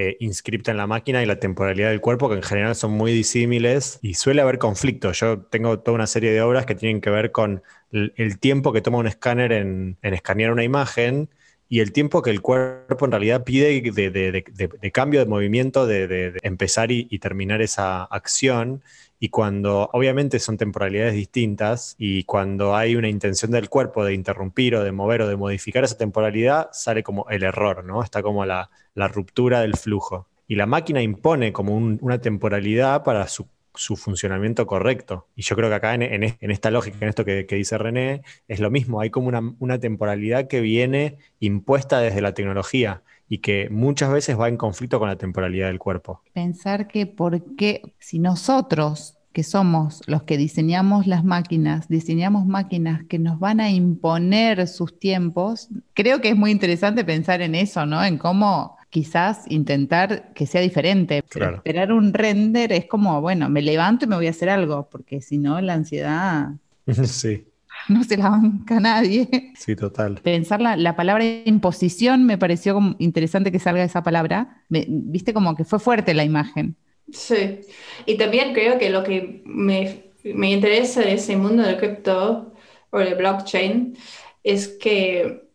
eh, 0.01 0.15
inscripta 0.21 0.71
en 0.71 0.77
la 0.77 0.87
máquina 0.87 1.21
y 1.21 1.25
la 1.25 1.41
temporalidad 1.41 1.89
del 1.89 1.99
cuerpo, 1.99 2.29
que 2.29 2.35
en 2.35 2.41
general 2.41 2.73
son 2.73 2.91
muy 2.91 3.11
disímiles 3.11 3.99
y 4.01 4.13
suele 4.13 4.41
haber 4.41 4.57
conflicto. 4.57 5.11
Yo 5.11 5.41
tengo 5.41 5.79
toda 5.79 5.95
una 5.95 6.07
serie 6.07 6.31
de 6.31 6.41
obras 6.41 6.65
que 6.65 6.73
tienen 6.73 7.01
que 7.01 7.09
ver 7.09 7.33
con 7.33 7.63
el, 7.91 8.39
tiempo 8.39 8.71
que 8.71 8.79
toma 8.79 8.99
un 8.99 9.07
escáner 9.07 9.51
en, 9.51 9.97
escanear 10.01 10.53
una 10.53 10.63
imagen 10.63 11.29
y 11.67 11.81
el 11.81 11.91
tiempo 11.91 12.21
que 12.21 12.29
el 12.29 12.39
cuerpo 12.41 13.03
en 13.03 13.11
realidad 13.11 13.43
pide 13.43 13.81
de, 13.81 14.09
de, 14.09 14.31
de, 14.31 14.69
de 14.81 14.91
cambio 14.93 15.19
de 15.19 15.25
movimiento, 15.25 15.85
de, 15.85 16.31
empezar 16.43 16.93
y, 16.93 17.07
y 17.09 17.19
terminar 17.19 17.61
esa 17.61 18.05
acción. 18.05 18.81
Y 19.19 19.29
cuando 19.29 19.89
obviamente 19.91 20.39
son 20.39 20.57
temporalidades 20.57 21.13
distintas 21.13 21.95
y 21.97 22.23
cuando 22.23 22.75
hay 22.75 22.95
una 22.95 23.09
intención 23.09 23.51
del 23.51 23.69
cuerpo 23.69 24.05
de 24.05 24.13
interrumpir 24.13 24.75
o 24.75 24.83
de 24.83 24.93
mover 24.93 25.23
o 25.23 25.27
de 25.27 25.35
modificar 25.35 25.83
esa 25.83 25.97
temporalidad, 25.97 26.69
sale 26.71 27.03
como 27.03 27.29
el 27.29 27.43
error, 27.43 27.83
¿no? 27.83 28.01
Está 28.01 28.21
como 28.23 28.45
la, 28.45 28.69
la 28.95 29.07
ruptura 29.09 29.61
del 29.61 29.75
flujo. 29.75 30.27
Y 30.47 30.55
la 30.55 30.65
máquina 30.65 31.01
impone 31.01 31.53
como 31.53 31.75
un, 31.75 31.99
una 32.01 32.19
temporalidad 32.19 33.03
para 33.03 33.27
su, 33.27 33.47
funcionamiento 33.95 34.65
correcto. 34.65 35.27
Y 35.35 35.43
yo 35.43 35.55
creo 35.55 35.69
que 35.69 35.75
acá 35.75 35.93
en, 35.93 36.23
esta 36.23 36.71
lógica, 36.71 36.97
en 37.01 37.09
esto 37.09 37.23
que, 37.23 37.45
dice 37.45 37.77
René, 37.77 38.23
es 38.47 38.59
lo 38.59 38.71
mismo. 38.71 38.99
Hay 38.99 39.09
como 39.09 39.29
una 39.59 39.79
temporalidad 39.79 40.47
que 40.47 40.59
viene 40.59 41.17
impuesta 41.39 41.99
desde 41.99 42.21
la 42.21 42.33
tecnología 42.33 43.03
y 43.29 43.37
que 43.37 43.69
muchas 43.69 44.11
veces 44.11 44.37
va 44.37 44.49
en 44.49 44.57
conflicto 44.57 44.99
con 44.99 45.07
la 45.07 45.15
temporalidad 45.17 45.67
del 45.67 45.79
cuerpo. 45.79 46.21
Pensar 46.33 46.87
que 46.87 47.05
por 47.05 47.55
qué, 47.55 47.93
si 47.99 48.19
nosotros 48.19 49.15
que 49.31 49.43
somos 49.43 50.01
los 50.07 50.23
que 50.23 50.37
diseñamos 50.37 51.05
las 51.05 51.23
máquinas, 51.23 51.87
diseñamos 51.87 52.47
máquinas 52.47 53.03
que 53.07 53.19
nos 53.19 53.39
van 53.39 53.59
a 53.59 53.69
imponer 53.69 54.67
sus 54.67 54.97
tiempos, 54.99 55.69
creo 55.93 56.19
que 56.19 56.29
es 56.29 56.35
muy 56.35 56.49
interesante 56.51 57.05
pensar 57.05 57.41
en 57.41 57.53
eso, 57.53 57.85
¿no? 57.85 58.03
En 58.03 58.17
cómo 58.17 58.75
quizás 58.89 59.45
intentar 59.49 60.33
que 60.33 60.47
sea 60.47 60.61
diferente. 60.61 61.23
Pero 61.31 61.45
Claro. 61.45 61.57
esperar 61.57 61.93
un 61.93 62.11
render 62.13 62.71
es 62.73 62.85
como, 62.85 63.21
bueno, 63.21 63.49
me 63.49 63.61
levanto 63.61 64.05
y 64.05 64.07
me 64.07 64.15
voy 64.15 64.25
a 64.27 64.31
hacer 64.31 64.49
algo, 64.49 64.89
porque 64.89 65.21
si 65.21 65.37
no, 65.37 65.61
la 65.61 65.73
ansiedad 65.73 66.49
Sí. 67.05 67.45
no 67.93 68.03
se 68.03 68.17
la 68.17 68.29
banca 68.29 68.79
nadie. 68.79 69.29
Sí, 69.53 69.75
total. 69.75 70.23
Pensar 70.23 70.61
la, 70.61 70.77
la 70.77 70.95
palabra 70.95 71.25
imposición 71.45 72.25
me 72.25 72.37
pareció 72.37 72.73
como 72.75 72.95
interesante 72.99 73.51
que 73.51 73.59
salga 73.59 73.83
esa 73.83 74.03
palabra. 74.03 74.63
Me- 74.69 74.85
Viste 74.89 75.33
como 75.33 75.55
que 75.55 75.65
fue 75.65 75.79
fuerte 75.79 76.13
la 76.13 76.25
imagen. 76.25 76.77
Sí, 77.11 77.61
y 78.05 78.17
también 78.17 78.53
creo 78.53 78.77
que 78.77 78.89
lo 78.91 79.03
que 79.03 79.41
me, 79.45 80.13
me 80.23 80.51
interesa 80.51 81.01
de 81.01 81.13
ese 81.13 81.35
mundo 81.37 81.63
del 81.63 81.77
cripto 81.77 82.53
o 82.91 82.99
de 82.99 83.15
blockchain 83.15 83.97
es 84.43 84.67
que 84.67 85.49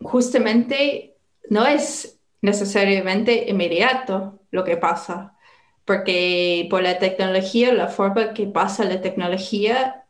justamente 0.00 1.16
no 1.50 1.66
es 1.66 2.20
necesariamente 2.42 3.50
inmediato 3.50 4.42
lo 4.50 4.64
que 4.64 4.76
pasa, 4.78 5.36
porque 5.86 6.68
por 6.70 6.82
la 6.82 6.98
tecnología, 7.00 7.72
la 7.74 7.88
forma 7.88 8.34
que 8.34 8.46
pasa 8.48 8.84
la 8.84 9.00
tecnología, 9.02 10.06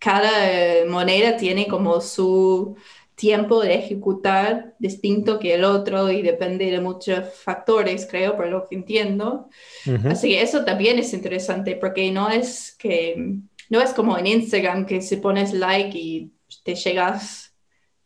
cada 0.00 0.50
eh, 0.50 0.84
moneda 0.86 1.36
tiene 1.36 1.68
como 1.68 2.00
su 2.00 2.76
tiempo 3.14 3.60
de 3.60 3.74
ejecutar 3.74 4.74
distinto 4.78 5.38
que 5.38 5.54
el 5.54 5.64
otro 5.64 6.10
y 6.10 6.22
depende 6.22 6.70
de 6.70 6.80
muchos 6.80 7.34
factores, 7.34 8.08
creo, 8.10 8.34
por 8.34 8.48
lo 8.48 8.66
que 8.66 8.76
entiendo. 8.76 9.50
Así 10.06 10.30
que 10.30 10.40
eso 10.40 10.64
también 10.64 10.98
es 10.98 11.12
interesante 11.12 11.76
porque 11.76 12.10
no 12.10 12.30
es 12.30 12.74
que 12.78 13.36
no 13.68 13.80
es 13.82 13.92
como 13.92 14.16
en 14.16 14.26
Instagram 14.26 14.86
que 14.86 15.02
si 15.02 15.16
pones 15.16 15.52
like 15.52 15.96
y 15.96 16.32
te 16.64 16.74
llegas 16.74 17.54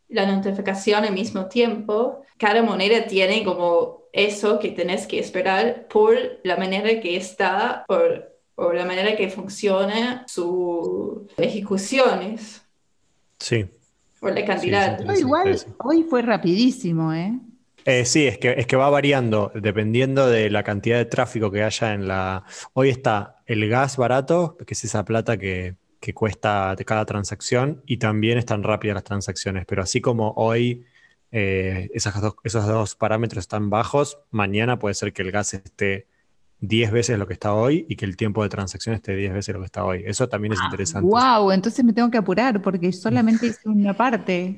la 0.09 0.27
notificación 0.27 1.05
al 1.05 1.15
mismo 1.15 1.47
tiempo. 1.47 2.23
Cada 2.37 2.63
moneda 2.63 3.07
tiene 3.07 3.45
como 3.45 4.09
eso 4.13 4.59
que 4.59 4.71
tenés 4.71 5.07
que 5.07 5.21
esperar 5.21 5.87
por 5.89 6.17
la 6.43 6.57
manera 6.57 7.01
que 7.01 7.17
está, 7.17 7.85
por, 7.87 8.34
por 8.55 8.75
la 8.75 8.85
manera 8.85 9.17
que 9.17 9.29
funciona 9.29 10.25
sus 10.29 11.23
ejecuciones, 11.37 12.63
Sí. 13.39 13.67
por 14.21 14.33
la 14.35 14.45
cantidad. 14.45 14.99
sí, 14.99 15.05
No, 15.05 15.15
igual 15.19 15.59
hoy 15.79 16.03
fue 16.05 16.23
rapidísimo, 16.23 17.13
¿eh? 17.13 17.39
Eh, 17.87 18.05
sí, 18.07 18.27
es 18.27 18.39
que, 18.39 18.53
es 18.57 18.67
que 18.67 18.77
va 18.77 18.89
variando 18.89 19.53
dependiendo 19.55 20.27
de 20.29 20.49
la 20.49 20.63
cantidad 20.63 20.97
de 20.97 21.05
tráfico 21.05 21.51
que 21.51 21.63
haya 21.63 21.93
en 21.93 22.09
la... 22.09 22.45
Hoy 22.73 22.89
está 22.89 23.43
el 23.45 23.69
gas 23.69 23.99
barato, 23.99 24.57
que 24.67 24.73
es 24.73 24.85
esa 24.85 25.05
plata 25.05 25.37
que, 25.37 25.75
que 26.01 26.15
cuesta 26.15 26.75
de 26.77 26.85
cada 26.87 27.05
transacción, 27.05 27.83
y 27.85 27.99
también 27.99 28.39
están 28.39 28.63
rápidas 28.63 28.95
las 28.95 29.05
transacciones, 29.05 29.67
pero 29.67 29.83
así 29.83 30.01
como 30.01 30.33
hoy 30.37 30.87
eh, 31.31 31.91
esas 31.93 32.19
dos- 32.23 32.37
esos 32.45 32.67
dos 32.67 32.95
parámetros 32.95 33.43
están 33.43 33.69
bajos, 33.69 34.19
mañana 34.31 34.79
puede 34.79 34.95
ser 34.95 35.13
que 35.13 35.21
el 35.21 35.31
gas 35.33 35.53
esté 35.53 36.07
10 36.61 36.93
veces 36.93 37.19
lo 37.19 37.27
que 37.27 37.35
está 37.35 37.53
hoy 37.55 37.87
y 37.89 37.97
que 37.97 38.05
el 38.05 38.17
tiempo 38.17 38.43
de 38.43 38.49
transacción 38.49 38.95
esté 38.95 39.15
10 39.15 39.35
veces 39.35 39.55
lo 39.55 39.61
que 39.61 39.67
está 39.67 39.85
hoy. 39.85 40.03
Eso 40.07 40.29
también 40.29 40.55
es 40.55 40.61
interesante. 40.63 41.09
Wow, 41.09 41.51
entonces 41.53 41.85
me 41.85 41.93
tengo 41.93 42.11
que 42.11 42.19
apurar 42.19 42.63
porque 42.63 42.93
solamente 42.93 43.47
hice 43.47 43.69
una 43.69 43.95
parte. 43.95 44.57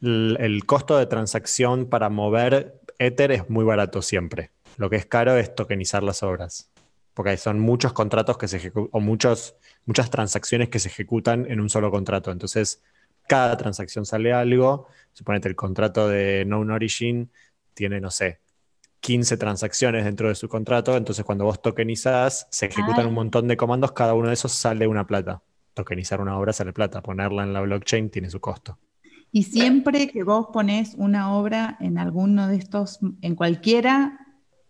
el, 0.00 0.36
el 0.40 0.64
costo 0.66 0.96
de 0.96 1.06
transacción 1.06 1.86
para 1.86 2.08
mover 2.08 2.80
Ether 2.98 3.32
es 3.32 3.48
muy 3.48 3.64
barato 3.64 4.02
siempre. 4.02 4.50
Lo 4.76 4.90
que 4.90 4.96
es 4.96 5.06
caro 5.06 5.36
es 5.36 5.54
tokenizar 5.54 6.02
las 6.02 6.22
obras. 6.22 6.70
Porque 7.14 7.36
son 7.36 7.58
muchos 7.58 7.92
contratos 7.92 8.38
que 8.38 8.46
se 8.46 8.58
ejecutan, 8.58 8.90
o 8.92 9.00
muchos, 9.00 9.56
muchas 9.86 10.10
transacciones 10.10 10.68
que 10.68 10.78
se 10.78 10.88
ejecutan 10.88 11.46
en 11.50 11.60
un 11.60 11.68
solo 11.68 11.90
contrato. 11.90 12.30
Entonces, 12.30 12.80
cada 13.26 13.56
transacción 13.56 14.06
sale 14.06 14.32
algo. 14.32 14.86
Suponete 15.12 15.48
el 15.48 15.56
contrato 15.56 16.08
de 16.08 16.44
Known 16.44 16.70
Origin 16.70 17.30
tiene, 17.74 18.00
no 18.00 18.10
sé, 18.10 18.40
15 19.00 19.36
transacciones 19.36 20.04
dentro 20.04 20.28
de 20.28 20.34
su 20.34 20.48
contrato. 20.48 20.96
Entonces, 20.96 21.24
cuando 21.24 21.44
vos 21.44 21.60
tokenizás, 21.62 22.46
se 22.50 22.66
ejecutan 22.66 23.04
Ah. 23.06 23.08
un 23.08 23.14
montón 23.14 23.48
de 23.48 23.56
comandos. 23.56 23.92
Cada 23.92 24.14
uno 24.14 24.28
de 24.28 24.34
esos 24.34 24.52
sale 24.52 24.86
una 24.86 25.06
plata. 25.06 25.42
Tokenizar 25.74 26.20
una 26.20 26.38
obra 26.38 26.52
sale 26.52 26.72
plata. 26.72 27.00
Ponerla 27.02 27.44
en 27.44 27.52
la 27.52 27.60
blockchain 27.60 28.10
tiene 28.10 28.30
su 28.30 28.40
costo. 28.40 28.78
Y 29.30 29.42
siempre 29.44 30.08
que 30.08 30.24
vos 30.24 30.48
pones 30.52 30.94
una 30.96 31.34
obra 31.34 31.76
en 31.80 31.98
alguno 31.98 32.48
de 32.48 32.56
estos, 32.56 32.98
en 33.22 33.34
cualquiera 33.34 34.18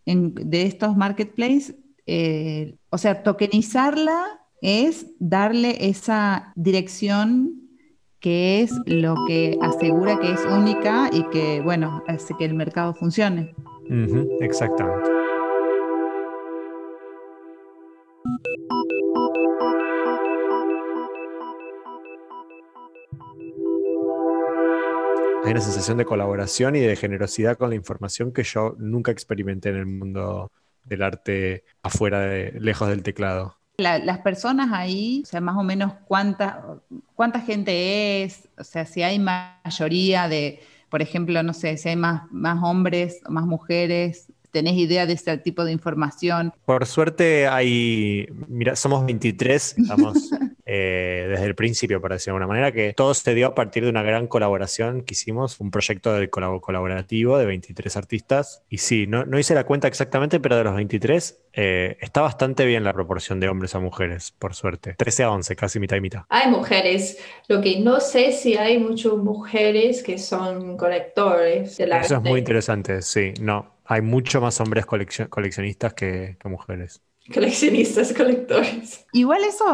en- 0.04 0.34
de 0.34 0.62
estos 0.62 0.96
marketplaces, 0.96 1.76
eh, 2.06 2.76
o 2.90 2.98
sea, 2.98 3.22
tokenizarla 3.22 4.40
es 4.60 5.06
darle 5.20 5.88
esa 5.88 6.52
dirección 6.56 7.52
que 8.18 8.62
es 8.62 8.72
lo 8.86 9.14
que 9.28 9.56
asegura 9.62 10.18
que 10.18 10.32
es 10.32 10.40
única 10.44 11.08
y 11.12 11.22
que, 11.30 11.60
bueno, 11.60 12.02
hace 12.08 12.34
que 12.36 12.44
el 12.46 12.54
mercado 12.54 12.94
funcione. 12.94 13.54
Ujú, 13.90 14.38
exactamente. 14.40 15.08
Hay 25.44 25.52
una 25.52 25.60
sensación 25.60 25.96
de 25.98 26.04
colaboración 26.04 26.76
y 26.76 26.80
de 26.80 26.96
generosidad 26.96 27.56
con 27.56 27.70
la 27.70 27.76
información 27.76 28.32
que 28.32 28.42
yo 28.42 28.74
nunca 28.78 29.12
experimenté 29.12 29.70
en 29.70 29.76
el 29.76 29.86
mundo 29.86 30.52
del 30.84 31.02
arte 31.02 31.64
afuera 31.82 32.20
de, 32.20 32.52
lejos 32.60 32.88
del 32.88 33.02
teclado. 33.02 33.56
La- 33.78 33.98
las 33.98 34.18
personas 34.18 34.70
ahí, 34.72 35.22
o 35.24 35.26
sea, 35.26 35.40
más 35.40 35.56
o 35.56 35.62
menos 35.62 35.92
cuánta, 36.06 36.80
cuánta 37.14 37.40
gente 37.40 38.24
es, 38.24 38.48
o 38.58 38.64
sea, 38.64 38.84
si 38.84 39.02
hay 39.02 39.18
mayoría 39.18 40.28
de, 40.28 40.60
por 40.88 41.02
ejemplo, 41.02 41.42
no 41.42 41.52
sé, 41.52 41.76
si 41.76 41.90
hay 41.90 41.96
más, 41.96 42.22
más 42.30 42.62
hombres, 42.62 43.20
más 43.28 43.44
mujeres, 43.44 44.26
¿tenés 44.50 44.74
idea 44.74 45.06
de 45.06 45.14
ese 45.14 45.36
tipo 45.38 45.64
de 45.64 45.72
información? 45.72 46.52
Por 46.64 46.86
suerte 46.86 47.46
hay, 47.48 48.28
mira, 48.48 48.76
somos 48.76 49.04
23, 49.06 49.78
estamos 49.78 50.30
eh, 50.70 51.26
desde 51.30 51.46
el 51.46 51.54
principio, 51.54 52.00
por 52.00 52.12
decirlo 52.12 52.34
de 52.38 52.44
alguna 52.44 52.48
manera, 52.60 52.72
que 52.72 52.92
todo 52.92 53.14
se 53.14 53.34
dio 53.34 53.46
a 53.48 53.54
partir 53.54 53.84
de 53.84 53.90
una 53.90 54.02
gran 54.02 54.26
colaboración 54.26 55.02
que 55.02 55.14
hicimos, 55.14 55.58
un 55.60 55.70
proyecto 55.70 56.12
del 56.12 56.28
colaborativo 56.30 57.38
de 57.38 57.46
23 57.46 57.96
artistas. 57.96 58.62
Y 58.68 58.78
sí, 58.78 59.06
no, 59.06 59.24
no 59.24 59.38
hice 59.38 59.54
la 59.54 59.64
cuenta 59.64 59.88
exactamente, 59.88 60.40
pero 60.40 60.56
de 60.56 60.64
los 60.64 60.74
23 60.74 61.40
eh, 61.54 61.96
está 62.00 62.20
bastante 62.20 62.66
bien 62.66 62.84
la 62.84 62.92
proporción 62.92 63.40
de 63.40 63.48
hombres 63.48 63.74
a 63.74 63.80
mujeres, 63.80 64.32
por 64.38 64.54
suerte. 64.54 64.94
13 64.94 65.24
a 65.24 65.30
11, 65.30 65.56
casi 65.56 65.80
mitad 65.80 65.96
y 65.96 66.00
mitad. 66.02 66.22
Hay 66.28 66.50
mujeres, 66.50 67.18
lo 67.48 67.60
que 67.62 67.80
no 67.80 68.00
sé 68.00 68.32
si 68.32 68.56
hay 68.56 68.78
muchas 68.78 69.14
mujeres 69.14 70.02
que 70.02 70.18
son 70.18 70.76
colectores 70.76 71.78
Eso 71.78 72.16
es 72.16 72.22
muy 72.22 72.38
interesante, 72.40 73.02
sí, 73.02 73.32
no. 73.40 73.74
Hay 73.84 74.02
mucho 74.02 74.40
más 74.42 74.60
hombres 74.60 74.84
coleccio- 74.86 75.28
coleccionistas 75.30 75.94
que, 75.94 76.36
que 76.38 76.48
mujeres. 76.48 77.02
Coleccionistas, 77.32 78.12
colectores. 78.14 79.06
Igual 79.12 79.44
eso, 79.44 79.64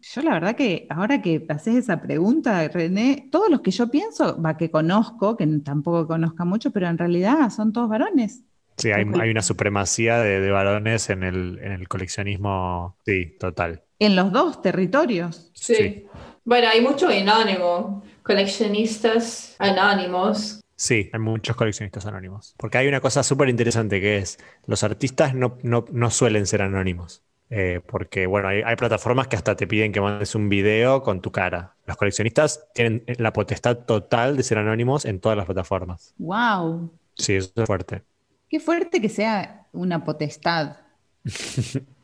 yo 0.00 0.22
la 0.22 0.32
verdad 0.32 0.56
que 0.56 0.86
ahora 0.88 1.20
que 1.20 1.44
haces 1.48 1.76
esa 1.76 2.00
pregunta, 2.00 2.66
René, 2.68 3.28
todos 3.30 3.50
los 3.50 3.60
que 3.60 3.70
yo 3.70 3.90
pienso, 3.90 4.40
va, 4.40 4.56
que 4.56 4.70
conozco, 4.70 5.36
que 5.36 5.46
tampoco 5.64 6.06
conozca 6.06 6.44
mucho, 6.44 6.70
pero 6.70 6.88
en 6.88 6.96
realidad 6.96 7.50
son 7.50 7.72
todos 7.72 7.88
varones. 7.88 8.42
Sí, 8.78 8.90
hay, 8.92 9.04
hay 9.20 9.30
una 9.30 9.42
supremacía 9.42 10.18
de, 10.18 10.40
de 10.40 10.50
varones 10.50 11.10
en 11.10 11.24
el, 11.24 11.58
en 11.60 11.72
el 11.72 11.88
coleccionismo, 11.88 12.96
sí, 13.04 13.36
total. 13.38 13.82
En 13.98 14.14
los 14.14 14.32
dos 14.32 14.62
territorios. 14.62 15.50
Sí. 15.54 15.74
Sí. 15.74 16.06
Bueno, 16.44 16.68
hay 16.68 16.80
mucho 16.80 17.08
anónimo, 17.08 18.02
coleccionistas 18.22 19.56
anónimos. 19.58 20.57
Sí, 20.78 21.10
hay 21.12 21.18
muchos 21.18 21.56
coleccionistas 21.56 22.06
anónimos. 22.06 22.54
Porque 22.56 22.78
hay 22.78 22.86
una 22.86 23.00
cosa 23.00 23.24
súper 23.24 23.48
interesante 23.48 24.00
que 24.00 24.18
es, 24.18 24.38
los 24.66 24.84
artistas 24.84 25.34
no, 25.34 25.58
no- 25.62 25.84
no 25.90 26.10
suelen 26.10 26.46
ser 26.46 26.62
anónimos. 26.62 27.24
Eh, 27.50 27.80
porque, 27.86 28.26
bueno, 28.26 28.46
hay, 28.48 28.62
hay 28.62 28.76
plataformas 28.76 29.26
que 29.26 29.34
hasta 29.34 29.56
te 29.56 29.66
piden 29.66 29.90
que 29.90 30.00
mandes 30.00 30.34
un 30.36 30.48
video 30.48 31.02
con 31.02 31.20
tu 31.20 31.32
cara. 31.32 31.74
Los 31.86 31.96
coleccionistas 31.96 32.68
tienen 32.74 33.02
la 33.18 33.32
potestad 33.32 33.78
total 33.78 34.36
de 34.36 34.42
ser 34.44 34.58
anónimos 34.58 35.04
en 35.04 35.18
todas 35.18 35.36
las 35.36 35.46
plataformas. 35.46 36.14
¡Wow! 36.18 36.92
Sí, 37.16 37.34
eso 37.34 37.50
es 37.56 37.66
fuerte. 37.66 38.02
Qué 38.48 38.60
fuerte 38.60 39.00
que 39.00 39.08
sea 39.08 39.66
una 39.72 40.04
potestad. 40.04 40.76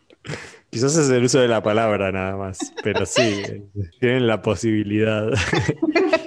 Quizás 0.70 0.96
es 0.96 1.08
el 1.10 1.24
uso 1.24 1.38
de 1.38 1.48
la 1.48 1.62
palabra 1.62 2.10
nada 2.10 2.36
más, 2.36 2.74
pero 2.82 3.06
sí, 3.06 3.42
tienen 4.00 4.26
la 4.26 4.42
posibilidad. 4.42 5.30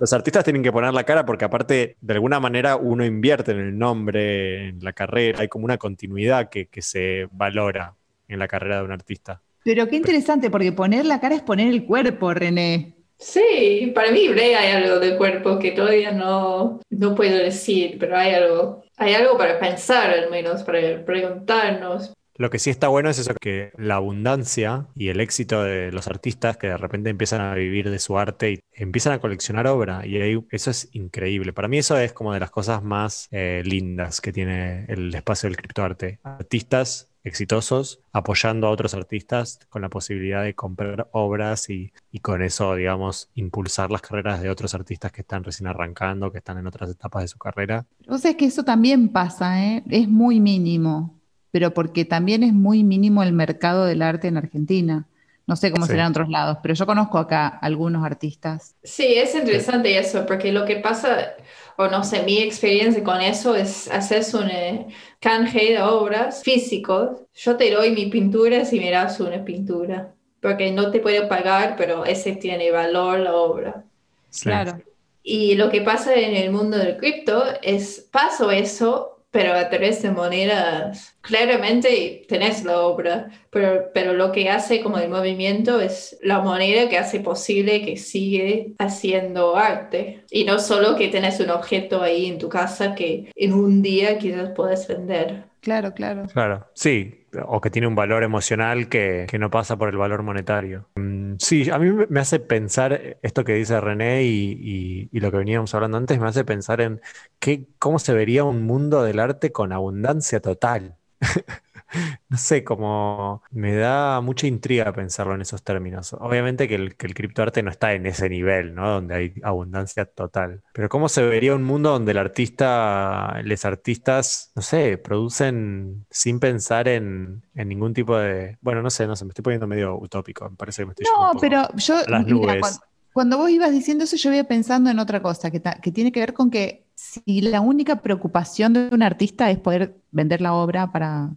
Los 0.00 0.12
artistas 0.12 0.44
tienen 0.44 0.62
que 0.62 0.72
poner 0.72 0.92
la 0.92 1.04
cara 1.04 1.24
porque 1.24 1.44
aparte, 1.44 1.96
de 2.00 2.14
alguna 2.14 2.40
manera, 2.40 2.76
uno 2.76 3.04
invierte 3.04 3.52
en 3.52 3.60
el 3.60 3.78
nombre, 3.78 4.68
en 4.68 4.78
la 4.82 4.92
carrera, 4.92 5.40
hay 5.40 5.48
como 5.48 5.64
una 5.64 5.78
continuidad 5.78 6.48
que, 6.48 6.66
que 6.66 6.82
se 6.82 7.28
valora 7.32 7.94
en 8.28 8.38
la 8.38 8.48
carrera 8.48 8.78
de 8.78 8.84
un 8.84 8.92
artista. 8.92 9.42
Pero 9.64 9.88
qué 9.88 9.96
interesante, 9.96 10.50
porque 10.50 10.72
poner 10.72 11.06
la 11.06 11.20
cara 11.20 11.36
es 11.36 11.42
poner 11.42 11.68
el 11.68 11.86
cuerpo, 11.86 12.34
René. 12.34 12.94
Sí, 13.16 13.92
para 13.94 14.10
mí 14.10 14.26
hay 14.26 14.72
algo 14.72 14.98
del 14.98 15.16
cuerpo 15.16 15.58
que 15.58 15.70
todavía 15.70 16.12
no, 16.12 16.80
no 16.90 17.14
puedo 17.14 17.38
decir, 17.38 17.96
pero 17.98 18.16
hay 18.16 18.34
algo, 18.34 18.84
hay 18.96 19.14
algo 19.14 19.38
para 19.38 19.58
pensar 19.58 20.10
al 20.10 20.30
menos, 20.30 20.62
para 20.62 21.04
preguntarnos. 21.04 22.12
Lo 22.36 22.50
que 22.50 22.58
sí 22.58 22.70
está 22.70 22.88
bueno 22.88 23.10
es 23.10 23.18
eso, 23.18 23.32
que 23.40 23.72
la 23.76 23.96
abundancia 23.96 24.86
y 24.96 25.08
el 25.08 25.20
éxito 25.20 25.62
de 25.62 25.92
los 25.92 26.08
artistas 26.08 26.56
que 26.56 26.66
de 26.66 26.76
repente 26.76 27.10
empiezan 27.10 27.40
a 27.40 27.54
vivir 27.54 27.90
de 27.90 27.98
su 27.98 28.18
arte 28.18 28.52
y 28.52 28.60
empiezan 28.72 29.12
a 29.12 29.20
coleccionar 29.20 29.66
obra. 29.68 30.04
Y 30.04 30.18
eso 30.50 30.70
es 30.70 30.88
increíble. 30.92 31.52
Para 31.52 31.68
mí 31.68 31.78
eso 31.78 31.96
es 31.96 32.12
como 32.12 32.32
de 32.32 32.40
las 32.40 32.50
cosas 32.50 32.82
más 32.82 33.28
eh, 33.30 33.62
lindas 33.64 34.20
que 34.20 34.32
tiene 34.32 34.84
el 34.88 35.14
espacio 35.14 35.48
del 35.48 35.56
criptoarte. 35.56 36.18
Artistas 36.24 37.08
exitosos, 37.24 38.00
apoyando 38.12 38.66
a 38.66 38.70
otros 38.70 38.94
artistas 38.94 39.58
con 39.70 39.80
la 39.82 39.88
posibilidad 39.88 40.44
de 40.44 40.54
comprar 40.54 41.08
obras 41.12 41.70
y, 41.70 41.92
y 42.12 42.18
con 42.18 42.42
eso, 42.42 42.74
digamos, 42.74 43.30
impulsar 43.34 43.90
las 43.90 44.02
carreras 44.02 44.42
de 44.42 44.50
otros 44.50 44.74
artistas 44.74 45.10
que 45.10 45.22
están 45.22 45.42
recién 45.42 45.66
arrancando, 45.66 46.30
que 46.30 46.38
están 46.38 46.58
en 46.58 46.66
otras 46.66 46.90
etapas 46.90 47.22
de 47.22 47.28
su 47.28 47.38
carrera. 47.38 47.86
O 48.08 48.18
sea, 48.18 48.32
es 48.32 48.36
que 48.36 48.44
eso 48.44 48.62
también 48.62 49.08
pasa, 49.08 49.64
¿eh? 49.64 49.82
es 49.88 50.06
muy 50.06 50.38
mínimo, 50.38 51.18
pero 51.54 51.72
porque 51.72 52.04
también 52.04 52.42
es 52.42 52.52
muy 52.52 52.82
mínimo 52.84 53.22
el 53.22 53.32
mercado 53.32 53.84
del 53.86 54.02
arte 54.02 54.26
en 54.28 54.36
Argentina. 54.38 55.06
No 55.46 55.54
sé 55.56 55.70
cómo 55.70 55.86
Sí. 55.86 55.92
será 55.92 56.04
en 56.06 56.10
otros 56.10 56.28
lados, 56.28 56.58
pero 56.62 56.74
yo 56.74 56.84
conozco 56.86 57.18
acá 57.18 57.46
algunos 57.48 58.04
artistas. 58.04 58.74
Sí, 58.82 59.14
es 59.14 59.34
interesante 59.34 59.98
eso, 59.98 60.26
porque 60.26 60.52
lo 60.52 60.66
que 60.66 60.76
pasa, 60.76 61.34
o 61.78 61.88
no 61.88 62.04
sé, 62.04 62.22
mi 62.22 62.38
experiencia 62.38 63.02
con 63.02 63.20
eso 63.22 63.54
es 63.56 63.88
hacer 63.90 64.22
un 64.34 64.50
eh, 64.50 64.88
canje 65.20 65.72
de 65.72 65.82
obras 65.82 66.42
físicos. 66.42 67.22
Yo 67.34 67.56
te 67.56 67.70
doy 67.70 67.92
mi 67.92 68.06
pintura 68.06 68.64
si 68.66 68.78
me 68.78 68.90
das 68.90 69.20
una 69.20 69.42
pintura, 69.44 70.14
porque 70.40 70.70
no 70.72 70.90
te 70.90 71.00
puedo 71.00 71.28
pagar, 71.28 71.76
pero 71.76 72.04
ese 72.04 72.36
tiene 72.36 72.70
valor 72.70 73.20
la 73.20 73.34
obra. 73.34 73.84
Sí. 74.30 74.42
Claro. 74.42 74.82
Y 75.22 75.54
lo 75.54 75.70
que 75.70 75.80
pasa 75.80 76.14
en 76.14 76.36
el 76.36 76.50
mundo 76.52 76.76
del 76.76 76.98
cripto 76.98 77.44
es, 77.62 78.06
paso 78.12 78.50
eso, 78.50 79.13
pero 79.34 79.52
a 79.52 79.68
través 79.68 80.00
de 80.00 80.12
monedas. 80.12 81.16
Claramente 81.20 82.24
tenés 82.28 82.62
la 82.62 82.82
obra, 82.82 83.30
pero, 83.50 83.90
pero 83.92 84.12
lo 84.12 84.30
que 84.30 84.48
hace 84.48 84.80
como 84.80 84.98
el 84.98 85.08
movimiento 85.08 85.80
es 85.80 86.16
la 86.22 86.38
moneda 86.38 86.88
que 86.88 86.98
hace 86.98 87.18
posible 87.18 87.84
que 87.84 87.96
sigue 87.96 88.74
haciendo 88.78 89.56
arte. 89.56 90.22
Y 90.30 90.44
no 90.44 90.60
solo 90.60 90.94
que 90.94 91.08
tenés 91.08 91.40
un 91.40 91.50
objeto 91.50 92.00
ahí 92.00 92.26
en 92.26 92.38
tu 92.38 92.48
casa 92.48 92.94
que 92.94 93.32
en 93.34 93.54
un 93.54 93.82
día 93.82 94.18
quizás 94.18 94.50
puedes 94.54 94.86
vender. 94.86 95.42
Claro, 95.60 95.94
claro. 95.94 96.26
Claro, 96.32 96.68
sí, 96.74 97.23
o 97.46 97.60
que 97.60 97.70
tiene 97.70 97.88
un 97.88 97.94
valor 97.94 98.22
emocional 98.22 98.88
que, 98.88 99.26
que 99.28 99.38
no 99.38 99.50
pasa 99.50 99.76
por 99.76 99.88
el 99.88 99.96
valor 99.96 100.22
monetario. 100.22 100.88
Mm, 100.96 101.34
Sí, 101.38 101.68
a 101.70 101.78
mí 101.78 101.90
me 102.08 102.20
hace 102.20 102.38
pensar 102.40 103.18
esto 103.22 103.44
que 103.44 103.54
dice 103.54 103.80
René 103.80 104.22
y, 104.24 104.52
y- 104.60 105.08
y 105.12 105.20
lo 105.20 105.30
que 105.30 105.38
veníamos 105.38 105.74
hablando 105.74 105.96
antes, 105.98 106.18
me 106.20 106.28
hace 106.28 106.44
pensar 106.44 106.80
en 106.80 107.00
qué, 107.40 107.66
cómo 107.78 107.98
se 107.98 108.14
vería 108.14 108.44
un 108.44 108.62
mundo 108.64 109.02
del 109.02 109.18
arte 109.20 109.50
con 109.52 109.72
abundancia 109.72 110.40
total. 110.40 110.96
No 112.28 112.36
sé, 112.38 112.64
como 112.64 113.42
me 113.50 113.74
da 113.76 114.20
mucha 114.20 114.46
intriga 114.46 114.92
pensarlo 114.92 115.34
en 115.34 115.42
esos 115.42 115.62
términos. 115.62 116.12
Obviamente 116.14 116.66
que 116.68 116.74
el, 116.74 116.96
que 116.96 117.06
el 117.06 117.14
criptoarte 117.14 117.62
no 117.62 117.70
está 117.70 117.92
en 117.94 118.06
ese 118.06 118.28
nivel, 118.28 118.74
¿no? 118.74 118.88
Donde 118.90 119.14
hay 119.14 119.34
abundancia 119.42 120.04
total. 120.06 120.62
Pero 120.72 120.88
¿cómo 120.88 121.08
se 121.08 121.22
vería 121.24 121.54
un 121.54 121.62
mundo 121.64 121.90
donde 121.90 122.12
el 122.12 122.18
artista, 122.18 123.40
los 123.44 123.64
artistas, 123.64 124.50
no 124.54 124.62
sé, 124.62 124.98
producen 124.98 126.06
sin 126.10 126.40
pensar 126.40 126.88
en, 126.88 127.42
en 127.54 127.68
ningún 127.68 127.94
tipo 127.94 128.16
de... 128.18 128.58
Bueno, 128.60 128.82
no 128.82 128.90
sé, 128.90 129.06
no 129.06 129.16
sé, 129.16 129.24
me 129.24 129.30
estoy 129.30 129.42
poniendo 129.42 129.66
medio 129.66 129.96
utópico. 129.98 130.48
Me 130.50 130.56
parece 130.56 130.82
que 130.82 130.86
me 130.86 130.92
estoy 130.92 131.06
No, 131.06 131.10
un 131.18 131.30
poco 131.30 131.40
pero 131.40 131.68
yo, 131.76 131.96
a 132.04 132.10
las 132.10 132.26
mira, 132.26 132.26
nubes. 132.26 132.58
cuan- 132.58 132.80
cuando, 133.12 133.36
vos 133.38 133.50
ibas 133.50 133.70
diciendo 133.72 134.04
eso, 134.04 134.16
yo 134.16 134.32
iba 134.32 134.44
pensando 134.44 134.90
en 134.90 134.98
otra 134.98 135.22
cosa, 135.22 135.50
que, 135.50 135.60
ta- 135.60 135.80
que 135.80 135.92
tiene 135.92 136.10
que 136.12 136.20
ver 136.20 136.34
con 136.34 136.50
que 136.50 136.86
si 136.94 137.40
la 137.42 137.60
única 137.60 138.00
preocupación 138.02 138.72
de 138.72 138.88
un 138.92 139.02
artista 139.02 139.50
es 139.50 139.58
poder 139.58 139.96
vender 140.10 140.40
la 140.40 140.54
obra 140.54 140.90
para, 140.92 141.34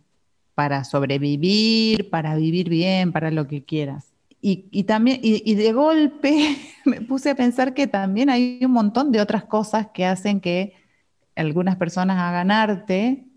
para 0.58 0.84
sobrevivir, 0.86 2.10
para 2.10 2.36
vivir 2.36 2.68
bien, 2.68 3.12
para 3.12 3.30
lo 3.30 3.48
que 3.48 3.64
quieras. 3.64 4.12
Y, 4.42 4.86
también, 4.86 5.20
y, 5.22 5.44
y 5.46 5.54
de 5.54 5.72
golpe 5.72 6.58
me 6.86 7.02
puse 7.02 7.30
a 7.30 7.36
pensar 7.36 7.76
que 7.76 7.86
también 7.86 8.32
hay 8.32 8.60
un 8.66 8.72
montón 8.72 9.12
de 9.12 9.22
otras 9.22 9.44
cosas 9.44 9.90
que 9.94 10.04
hacen 10.04 10.42
que 10.42 10.74
algunas 11.36 11.76
personas 11.76 12.18
hagan 12.18 12.50
arte, 12.50 13.28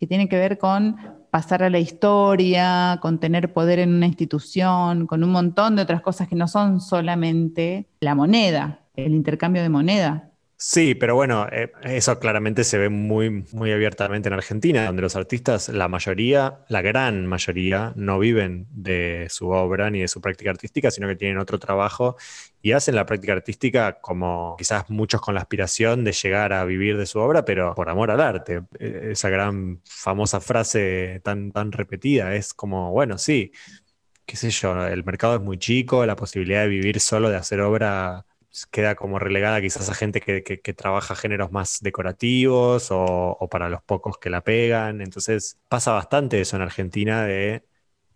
que 0.00 0.06
tienen 0.06 0.28
que 0.28 0.38
ver 0.38 0.56
con 0.56 0.96
pasar 1.30 1.62
a 1.62 1.68
la 1.68 1.78
historia, 1.78 3.00
con 3.02 3.20
tener 3.20 3.52
poder 3.52 3.78
en 3.78 3.92
una 3.92 4.06
institución, 4.06 5.06
con 5.06 5.22
un 5.22 5.32
montón 5.32 5.76
de 5.76 5.82
otras 5.82 6.00
cosas 6.00 6.26
que 6.26 6.36
no 6.36 6.48
son 6.48 6.80
solamente 6.80 7.86
la 8.00 8.14
moneda, 8.14 8.80
el 8.94 9.14
intercambio 9.14 9.60
de 9.60 9.68
moneda. 9.68 10.30
Sí, 10.58 10.94
pero 10.94 11.14
bueno, 11.14 11.46
eh, 11.52 11.70
eso 11.82 12.18
claramente 12.18 12.64
se 12.64 12.78
ve 12.78 12.88
muy, 12.88 13.44
muy 13.52 13.72
abiertamente 13.72 14.28
en 14.28 14.32
Argentina, 14.32 14.86
donde 14.86 15.02
los 15.02 15.14
artistas, 15.14 15.68
la 15.68 15.86
mayoría, 15.86 16.64
la 16.70 16.80
gran 16.80 17.26
mayoría, 17.26 17.92
no 17.94 18.18
viven 18.18 18.66
de 18.70 19.26
su 19.28 19.50
obra 19.50 19.90
ni 19.90 20.00
de 20.00 20.08
su 20.08 20.22
práctica 20.22 20.48
artística, 20.50 20.90
sino 20.90 21.08
que 21.08 21.16
tienen 21.16 21.36
otro 21.36 21.58
trabajo 21.58 22.16
y 22.62 22.72
hacen 22.72 22.94
la 22.94 23.04
práctica 23.04 23.34
artística 23.34 24.00
como 24.00 24.56
quizás 24.56 24.88
muchos 24.88 25.20
con 25.20 25.34
la 25.34 25.42
aspiración 25.42 26.04
de 26.04 26.12
llegar 26.12 26.54
a 26.54 26.64
vivir 26.64 26.96
de 26.96 27.04
su 27.04 27.18
obra, 27.18 27.44
pero 27.44 27.74
por 27.74 27.90
amor 27.90 28.10
al 28.10 28.20
arte. 28.22 28.62
Eh, 28.78 29.10
Esa 29.12 29.28
gran 29.28 29.82
famosa 29.84 30.40
frase 30.40 31.20
tan, 31.22 31.52
tan 31.52 31.70
repetida 31.70 32.34
es 32.34 32.54
como, 32.54 32.92
bueno, 32.92 33.18
sí, 33.18 33.52
qué 34.26 34.36
sé 34.36 34.50
yo, 34.50 34.86
el 34.86 35.04
mercado 35.04 35.36
es 35.36 35.42
muy 35.42 35.58
chico, 35.58 36.04
la 36.06 36.16
posibilidad 36.16 36.62
de 36.62 36.68
vivir 36.68 37.00
solo 37.00 37.30
de 37.30 37.36
hacer 37.36 37.60
obra 37.60 38.26
queda 38.70 38.94
como 38.94 39.18
relegada 39.18 39.60
quizás 39.60 39.88
a 39.90 39.94
gente 39.94 40.20
que, 40.20 40.42
que- 40.42 40.60
trabaja 40.74 41.14
géneros 41.16 41.52
más 41.52 41.80
decorativos 41.82 42.88
o, 42.90 43.36
para 43.50 43.68
los 43.68 43.82
pocos 43.82 44.18
que 44.18 44.30
la 44.30 44.42
pegan. 44.42 45.00
Entonces 45.02 45.58
pasa 45.68 45.92
bastante 45.92 46.40
eso 46.40 46.56
en 46.56 46.62
Argentina 46.62 47.24
de, 47.24 47.64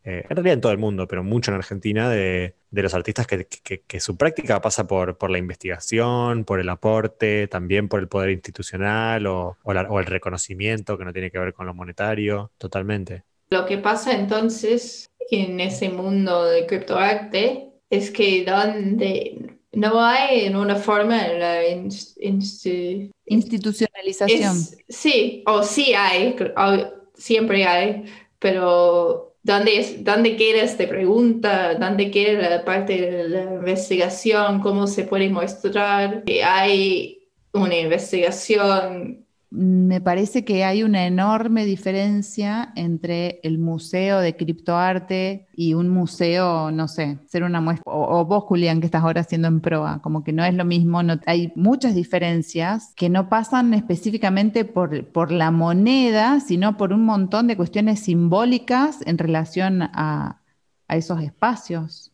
eh, 0.05 0.25
en 0.29 0.37
realidad 0.37 0.55
en 0.55 0.61
todo 0.61 0.73
el 0.73 0.79
mundo, 0.79 1.07
pero 1.09 1.23
mucho 1.25 1.51
en 1.51 1.57
Argentina 1.59 2.09
de, 2.11 2.57
de 2.71 2.83
los 2.83 2.95
artistas 2.95 3.27
que, 3.27 3.47
que- 3.47 4.01
su 4.01 4.17
práctica 4.17 4.61
pasa 4.61 4.87
por, 4.87 5.19
por 5.19 5.31
la 5.31 5.39
investigación, 5.39 6.45
por 6.45 6.61
el 6.61 6.69
aporte, 6.71 7.49
también 7.49 7.89
por 7.89 8.01
el 8.01 8.09
poder 8.09 8.31
institucional 8.31 9.27
o, 9.27 9.59
o 9.63 9.73
o 9.73 10.01
el 10.01 10.07
reconocimiento 10.07 10.97
que 10.99 11.05
no 11.05 11.13
tiene 11.13 11.31
que 11.31 11.39
ver 11.39 11.53
con 11.55 11.67
lo 11.67 11.75
monetario, 11.75 12.53
totalmente. 12.59 13.25
Lo 13.51 13.67
que 13.67 13.79
pasa 13.79 14.13
entonces 14.13 15.11
en 15.31 15.61
ese 15.61 15.89
mundo 15.91 16.45
de 16.45 16.67
criptoarte 16.67 17.73
es 17.91 18.11
que 18.11 18.45
donde 18.45 19.60
no 19.73 20.01
hay 20.01 20.47
en 20.47 20.57
una 20.57 20.77
forma 20.77 21.27
en 21.27 21.39
la 21.41 21.63
ins- 21.65 22.17
insti- 22.19 23.11
Institucionalización. 23.27 24.41
es- 24.57 24.79
sí, 24.89 25.43
o 25.47 25.63
sí 25.63 25.95
hay, 25.95 26.37
o 26.57 26.93
siempre 27.15 27.65
hay, 27.65 28.05
pero 28.39 29.37
¿dónde, 29.43 29.79
es, 29.79 30.03
dónde 30.05 30.37
queda 30.37 30.63
esta 30.63 30.89
pregunta? 30.89 31.75
¿Dónde 31.75 32.11
queda 32.11 32.49
la 32.51 32.65
parte 32.65 33.01
de 33.01 33.29
la 33.29 33.43
investigación? 33.55 34.61
¿Cómo 34.61 34.87
se 34.87 35.05
puede 35.05 35.29
mostrar 35.29 36.25
que 36.25 36.43
hay 36.43 37.29
una 37.53 37.77
investigación? 37.79 39.27
Me 39.51 40.01
parece 40.01 40.45
que 40.45 40.63
hay 40.65 40.85
una 40.85 41.07
enorme 41.07 41.65
diferencia 41.65 42.73
entre 42.77 43.41
el 43.43 43.59
museo 43.59 44.21
de 44.21 44.37
criptoarte 44.37 45.49
y 45.53 45.75
un 45.75 45.89
museo, 45.89 46.71
no 46.71 46.87
sé, 46.87 47.19
ser 47.27 47.43
una 47.43 47.61
muestra, 47.61 47.83
o, 47.93 48.21
o 48.21 48.25
vos, 48.25 48.45
que 48.49 48.87
estás 48.87 49.03
ahora 49.03 49.23
haciendo 49.23 49.49
en 49.49 49.61
proa, 49.61 50.01
como 50.03 50.23
que 50.23 50.33
no 50.33 50.45
es 50.45 50.55
lo 50.55 50.65
mismo, 50.65 51.03
no, 51.03 51.19
hay 51.27 51.53
muchas 51.57 51.97
diferencias 51.97 52.93
que 52.95 53.09
no 53.09 53.29
pasan 53.29 53.75
específicamente 53.75 54.65
por, 54.65 55.33
la 55.33 55.51
moneda, 55.51 56.39
sino 56.39 56.77
por 56.77 56.93
un 56.93 57.05
montón 57.05 57.49
de 57.49 57.57
cuestiones 57.57 58.01
simbólicas 58.01 59.01
en 59.05 59.19
relación 59.19 59.83
a 59.83 60.41
esos 60.89 61.21
espacios. 61.23 62.10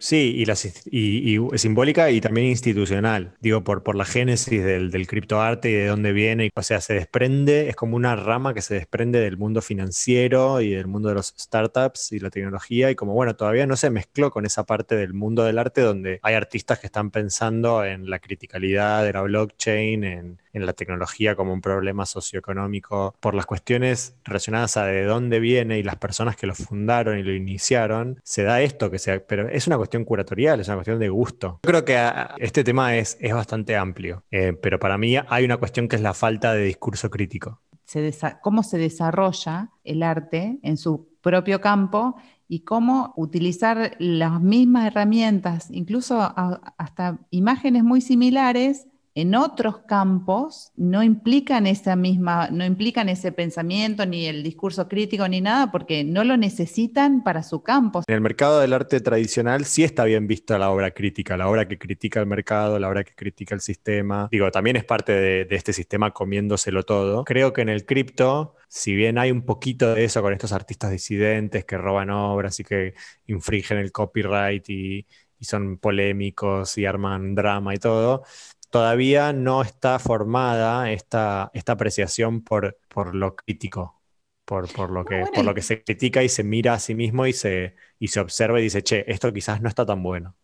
Sí, 0.00 0.32
y, 0.36 0.44
inst- 0.44 0.82
y, 0.92 1.36
y 1.54 1.58
simbólica 1.58 2.08
y 2.12 2.20
también 2.20 2.46
institucional. 2.46 3.34
Digo, 3.40 3.64
por, 3.64 3.82
por 3.82 3.96
la 3.96 4.04
génesis 4.04 4.62
del, 4.64 4.92
del 4.92 5.08
criptoarte 5.08 5.70
y 5.70 5.72
de 5.74 5.86
dónde 5.88 6.12
viene. 6.12 6.50
O 6.54 6.62
sea, 6.62 6.80
se 6.80 6.94
desprende, 6.94 7.68
es 7.68 7.74
como 7.74 7.96
una 7.96 8.14
rama 8.14 8.54
que 8.54 8.62
se 8.62 8.74
desprende 8.74 9.18
del 9.18 9.36
mundo 9.36 9.60
financiero 9.60 10.60
y 10.60 10.70
del 10.70 10.86
mundo 10.86 11.08
de 11.08 11.16
los 11.16 11.34
startups 11.36 12.12
y 12.12 12.20
la 12.20 12.30
tecnología. 12.30 12.92
Y 12.92 12.94
como, 12.94 13.12
bueno, 13.12 13.34
todavía 13.34 13.66
no 13.66 13.74
se 13.76 13.90
mezcló 13.90 14.30
con 14.30 14.46
esa 14.46 14.64
parte 14.66 14.94
del 14.94 15.14
mundo 15.14 15.42
del 15.42 15.58
arte 15.58 15.80
donde 15.80 16.20
hay 16.22 16.34
artistas 16.34 16.78
que 16.78 16.86
están 16.86 17.10
pensando 17.10 17.84
en 17.84 18.08
la 18.08 18.20
criticalidad 18.20 19.02
de 19.04 19.12
la 19.12 19.22
blockchain, 19.22 20.04
en, 20.04 20.38
en 20.52 20.66
la 20.66 20.74
tecnología 20.74 21.34
como 21.34 21.52
un 21.52 21.60
problema 21.60 22.06
socioeconómico, 22.06 23.16
por 23.18 23.34
las 23.34 23.46
cuestiones 23.46 24.14
relacionadas 24.24 24.76
a 24.76 24.86
de 24.86 25.02
dónde 25.04 25.40
viene 25.40 25.78
y 25.78 25.82
las 25.82 25.96
personas 25.96 26.36
que 26.36 26.46
lo 26.46 26.54
fundaron 26.54 27.18
y 27.18 27.22
lo 27.24 27.34
iniciaron, 27.34 28.20
se 28.22 28.44
da 28.44 28.62
esto 28.62 28.90
que 28.92 28.98
sea, 29.00 29.18
pero 29.26 29.48
es 29.48 29.66
una 29.66 29.76
cuestión 29.76 29.87
curatorial, 30.04 30.60
es 30.60 30.68
una 30.68 30.76
cuestión 30.78 30.98
de 30.98 31.08
gusto. 31.08 31.60
Yo 31.62 31.68
creo 31.70 31.84
que 31.84 31.96
ah, 31.96 32.34
este 32.38 32.64
tema 32.64 32.96
es, 32.96 33.16
es 33.20 33.32
bastante 33.34 33.76
amplio, 33.76 34.24
eh, 34.30 34.52
pero 34.60 34.78
para 34.78 34.98
mí 34.98 35.14
hay 35.28 35.44
una 35.44 35.56
cuestión 35.56 35.88
que 35.88 35.96
es 35.96 36.02
la 36.02 36.14
falta 36.14 36.52
de 36.54 36.64
discurso 36.64 37.08
crítico. 37.10 37.60
se 37.84 38.12
cómo 38.42 38.62
se 38.62 38.78
desarrolla 38.78 39.70
el 39.84 40.02
arte 40.02 40.58
en 40.62 40.76
su 40.76 41.08
propio 41.22 41.60
campo 41.60 42.16
y 42.48 42.60
cómo 42.60 43.12
utilizar 43.16 43.94
las 43.98 44.40
mismas 44.40 44.86
herramientas, 44.86 45.68
incluso 45.70 46.20
a- 46.20 46.74
hasta 46.78 47.18
imágenes 47.30 47.84
muy 47.84 48.00
similares 48.00 48.87
en 49.20 49.34
otros 49.34 49.78
campos 49.78 50.70
no 50.76 51.02
implican 51.02 51.66
esa 51.66 51.96
misma, 51.96 52.50
no 52.52 52.64
implican 52.64 53.08
ese 53.08 53.32
pensamiento, 53.32 54.06
ni 54.06 54.26
el 54.26 54.44
discurso 54.44 54.86
crítico, 54.86 55.26
ni 55.26 55.40
nada, 55.40 55.72
porque 55.72 56.04
no 56.04 56.22
lo 56.22 56.36
necesitan 56.36 57.24
para 57.24 57.42
su 57.42 57.64
campo. 57.64 58.04
En 58.06 58.14
el 58.14 58.20
mercado 58.20 58.60
del 58.60 58.72
arte 58.72 59.00
tradicional 59.00 59.64
sí 59.64 59.82
está 59.82 60.04
bien 60.04 60.28
vista 60.28 60.56
la 60.56 60.70
obra 60.70 60.92
crítica, 60.92 61.36
la 61.36 61.48
obra 61.48 61.66
que 61.66 61.78
critica 61.78 62.20
el 62.20 62.26
mercado, 62.26 62.78
la 62.78 62.88
obra 62.88 63.02
que 63.02 63.12
critica 63.16 63.56
el 63.56 63.60
sistema. 63.60 64.28
Digo, 64.30 64.52
también 64.52 64.76
es 64.76 64.84
parte 64.84 65.10
de, 65.12 65.48
este 65.50 65.72
sistema 65.72 66.12
comiéndoselo 66.12 66.84
todo. 66.84 67.24
Creo 67.24 67.52
que 67.52 67.62
en 67.62 67.70
el 67.70 67.84
cripto 67.84 68.54
si 68.68 68.94
bien 68.94 69.18
hay 69.18 69.32
un 69.32 69.42
poquito 69.42 69.94
de 69.94 70.04
eso 70.04 70.22
con 70.22 70.32
estos 70.32 70.52
artistas 70.52 70.92
disidentes 70.92 71.64
que 71.64 71.76
roban 71.76 72.10
obras 72.10 72.60
y 72.60 72.64
que 72.64 72.94
infringen 73.26 73.78
el 73.78 73.90
copyright 73.90 74.68
y 74.68 75.06
son 75.40 75.78
polémicos 75.78 76.76
y 76.78 76.84
arman 76.84 77.34
drama 77.34 77.74
y 77.74 77.78
todo, 77.78 78.24
todavía 78.70 79.32
no 79.32 79.62
está 79.62 79.98
formada 79.98 80.90
esta, 80.92 81.50
esta 81.54 81.72
apreciación 81.72 82.42
por, 82.42 82.78
por 82.88 83.14
lo 83.14 83.36
crítico, 83.36 84.00
por, 84.44 84.70
por, 84.72 84.90
lo 84.90 85.04
que, 85.04 85.20
bueno, 85.20 85.32
por 85.32 85.44
lo 85.44 85.54
que 85.54 85.62
se 85.62 85.82
critica 85.84 86.22
y 86.22 86.28
se 86.28 86.44
mira 86.44 86.74
a 86.74 86.78
sí 86.78 86.94
mismo 86.94 87.26
y 87.26 87.32
se, 87.32 87.76
y 87.98 88.08
se 88.08 88.20
observa 88.20 88.60
y 88.60 88.64
dice, 88.64 88.82
che, 88.82 89.04
esto 89.10 89.32
quizás 89.32 89.60
no 89.62 89.68
está 89.68 89.86
tan 89.86 90.02
bueno. 90.02 90.36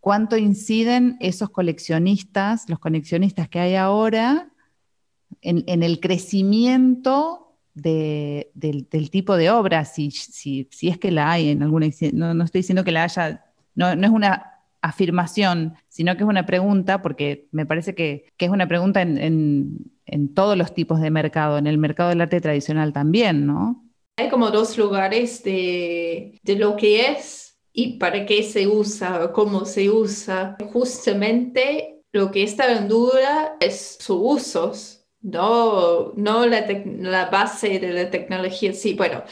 ¿Cuánto 0.00 0.36
inciden 0.36 1.16
esos 1.20 1.50
coleccionistas, 1.50 2.68
los 2.68 2.78
coleccionistas 2.78 3.48
que 3.50 3.60
hay 3.60 3.74
ahora, 3.74 4.50
en, 5.42 5.64
en 5.68 5.82
el 5.82 6.00
crecimiento 6.00 7.56
de- 7.74 8.50
del, 8.54 8.88
del 8.90 9.10
tipo 9.10 9.36
de 9.36 9.50
obra? 9.50 9.84
Si, 9.84 10.10
si- 10.10 10.68
si 10.72 10.88
es 10.88 10.98
que 10.98 11.10
la 11.10 11.30
hay 11.32 11.50
en 11.50 11.62
alguna... 11.62 11.88
No, 12.14 12.34
no 12.34 12.44
estoy 12.44 12.60
diciendo 12.60 12.84
que 12.84 12.92
la 12.92 13.04
haya, 13.04 13.44
no, 13.74 13.94
no 13.96 14.06
es 14.06 14.12
una 14.12 14.49
afirmación, 14.82 15.74
sino 15.88 16.16
que 16.16 16.22
es 16.24 16.28
una 16.28 16.46
pregunta, 16.46 17.02
porque 17.02 17.48
me 17.52 17.66
parece 17.66 17.94
que, 17.94 18.26
que 18.36 18.46
es 18.46 18.50
una 18.50 18.68
pregunta 18.68 19.02
en, 19.02 19.18
en- 19.18 19.92
en 20.06 20.34
todos 20.34 20.56
los 20.56 20.74
tipos 20.74 21.00
de 21.00 21.10
mercado, 21.10 21.58
en 21.58 21.66
el 21.68 21.78
mercado 21.78 22.08
del 22.10 22.20
arte 22.20 22.40
tradicional 22.40 22.92
también, 22.92 23.46
¿no? 23.46 23.84
Hay 24.16 24.28
como 24.28 24.50
dos 24.50 24.76
lugares 24.76 25.42
de, 25.42 26.38
de 26.42 26.56
lo 26.56 26.76
que 26.76 27.10
es 27.12 27.58
y 27.72 27.98
para 27.98 28.26
qué 28.26 28.42
se 28.42 28.66
usa, 28.66 29.32
cómo 29.32 29.64
se 29.64 29.88
usa. 29.90 30.56
Justamente 30.72 32.02
lo 32.12 32.30
que 32.30 32.42
está 32.42 32.70
en 32.76 32.88
duda 32.88 33.56
es 33.60 33.96
sus 34.00 34.18
usos, 34.20 35.06
no, 35.22 36.12
no 36.16 36.46
la, 36.46 36.66
la 36.98 37.30
base 37.30 37.78
de 37.78 37.92
la 37.92 38.10
tecnología. 38.10 38.72
Sí, 38.74 38.94
bueno, 38.94 39.22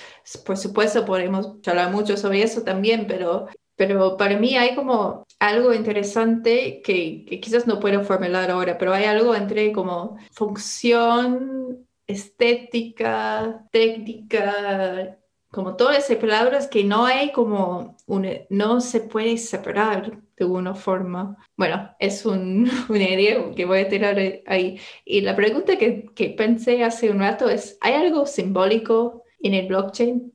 por 0.46 0.56
supuesto 0.56 1.04
podemos 1.04 1.56
hablar 1.66 1.90
mucho 1.92 2.16
sobre 2.16 2.42
eso 2.42 2.62
también, 2.62 3.06
pero, 3.06 3.46
pero 3.76 4.16
para 4.16 4.38
mí 4.38 4.56
hay 4.56 4.74
como 4.74 5.26
algo 5.38 5.72
interesante 5.72 6.82
que, 6.82 7.24
que 7.24 7.40
quizás 7.40 7.66
no 7.66 7.80
puedo 7.80 8.02
formular 8.04 8.50
ahora, 8.50 8.78
pero 8.78 8.92
hay 8.92 9.04
algo 9.04 9.34
entre 9.34 9.72
como 9.72 10.18
función 10.32 11.86
estética, 12.06 13.66
técnica, 13.70 15.18
como 15.50 15.76
todas 15.76 15.98
esas 15.98 16.16
palabras 16.18 16.66
que 16.66 16.84
no 16.84 17.06
hay 17.06 17.32
como 17.32 17.96
una, 18.06 18.30
no 18.50 18.80
se 18.80 19.00
puede 19.00 19.38
separar 19.38 20.20
de 20.36 20.44
alguna 20.44 20.74
forma. 20.74 21.36
Bueno, 21.56 21.90
es 21.98 22.26
un, 22.26 22.68
una 22.88 23.08
idea 23.08 23.50
que 23.54 23.64
voy 23.64 23.80
a 23.80 23.88
tirar 23.88 24.18
ahí. 24.46 24.80
Y 25.04 25.20
la 25.20 25.36
pregunta 25.36 25.76
que, 25.78 26.06
que 26.14 26.30
pensé 26.30 26.84
hace 26.84 27.10
un 27.10 27.20
rato 27.20 27.48
es, 27.48 27.78
¿hay 27.80 27.94
algo 27.94 28.26
simbólico 28.26 29.22
en 29.40 29.54
el 29.54 29.68
blockchain? 29.68 30.32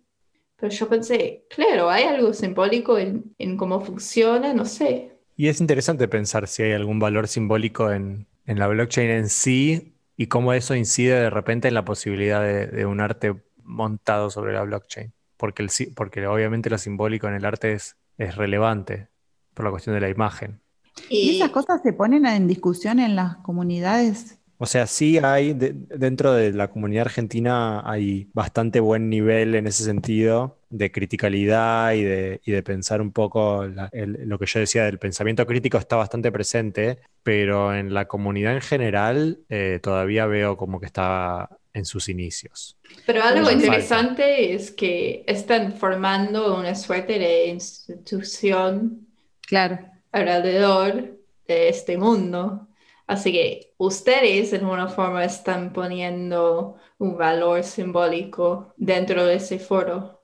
Pero 0.63 0.75
yo 0.75 0.87
pensé, 0.87 1.45
claro, 1.49 1.89
hay 1.89 2.05
algo 2.05 2.31
simbólico 2.31 2.97
en, 2.97 3.35
en 3.37 3.57
cómo 3.57 3.81
funciona, 3.81 4.53
no 4.53 4.63
sé. 4.63 5.19
Y 5.35 5.49
es 5.49 5.59
interesante 5.59 6.07
pensar 6.07 6.47
si 6.47 6.63
hay 6.63 6.71
algún 6.71 6.99
valor 6.99 7.27
simbólico 7.27 7.91
en, 7.91 8.27
en 8.45 8.59
la 8.59 8.67
blockchain 8.67 9.09
en 9.09 9.27
sí 9.27 9.97
y 10.15 10.27
cómo 10.27 10.53
eso 10.53 10.73
incide 10.73 11.19
de 11.19 11.29
repente 11.29 11.67
en 11.67 11.73
la 11.73 11.83
posibilidad 11.83 12.41
de, 12.41 12.67
de 12.67 12.85
un 12.85 13.01
arte 13.01 13.35
montado 13.61 14.29
sobre 14.29 14.53
la 14.53 14.63
blockchain. 14.63 15.11
Porque, 15.35 15.63
el, 15.63 15.69
porque 15.97 16.25
obviamente 16.27 16.69
lo 16.69 16.77
simbólico 16.77 17.27
en 17.27 17.33
el 17.33 17.43
arte 17.43 17.73
es, 17.73 17.97
es 18.17 18.37
relevante 18.37 19.09
por 19.53 19.65
la 19.65 19.71
cuestión 19.71 19.95
de 19.95 19.99
la 19.99 20.07
imagen. 20.07 20.61
Y 21.09 21.35
esas 21.35 21.49
cosas 21.49 21.81
se 21.83 21.91
ponen 21.91 22.25
en 22.25 22.47
discusión 22.47 23.01
en 23.01 23.17
las 23.17 23.35
comunidades 23.39 24.39
O 24.63 24.65
sea, 24.65 24.87
sí 24.87 25.17
hay, 25.17 25.51
de- 25.51 25.73
dentro 25.75 26.31
de 26.31 26.53
la 26.53 26.69
comunidad 26.69 27.01
argentina 27.07 27.81
hay 27.83 28.29
bastante 28.33 28.79
buen 28.79 29.09
nivel 29.09 29.55
en 29.55 29.67
ese 29.67 29.83
sentido 29.83 30.57
de 30.69 30.89
criticalidad 30.89 31.91
y 31.91 32.03
de, 32.03 32.39
y 32.45 32.53
de 32.53 32.63
pensar 32.63 33.01
un 33.01 33.11
poco 33.11 33.65
la- 33.67 33.89
el- 33.91 34.19
lo 34.25 34.39
que 34.39 34.45
yo 34.45 34.61
decía 34.61 34.85
del 34.85 34.99
pensamiento 34.99 35.45
crítico 35.45 35.77
está 35.77 35.97
bastante 35.97 36.31
presente, 36.31 36.99
pero 37.23 37.75
en 37.75 37.93
la 37.93 38.05
comunidad 38.07 38.53
en 38.53 38.61
general 38.61 39.39
eh, 39.49 39.81
todavía 39.83 40.27
veo 40.27 40.55
como 40.55 40.79
que 40.79 40.85
está 40.85 41.49
en 41.73 41.83
sus 41.83 42.07
inicios. 42.07 42.77
Pero 43.05 43.21
algo 43.21 43.47
Falta. 43.47 43.65
interesante 43.65 44.53
es 44.53 44.71
que 44.71 45.25
están 45.27 45.73
formando 45.73 46.57
una 46.57 46.73
suerte 46.75 47.19
de 47.19 47.47
institución 47.47 49.07
Claro. 49.45 49.79
alrededor 50.13 51.17
de 51.49 51.67
este 51.67 51.97
mundo. 51.97 52.69
Así 53.07 53.31
que 53.31 53.73
ustedes 53.77 54.51
de 54.51 54.57
alguna 54.57 54.87
forma 54.87 55.25
están 55.25 55.73
poniendo 55.73 56.77
un 56.99 57.17
valor 57.17 57.63
simbólico 57.63 58.73
dentro 58.77 59.25
de 59.25 59.35
ese 59.35 59.59
foro. 59.59 60.21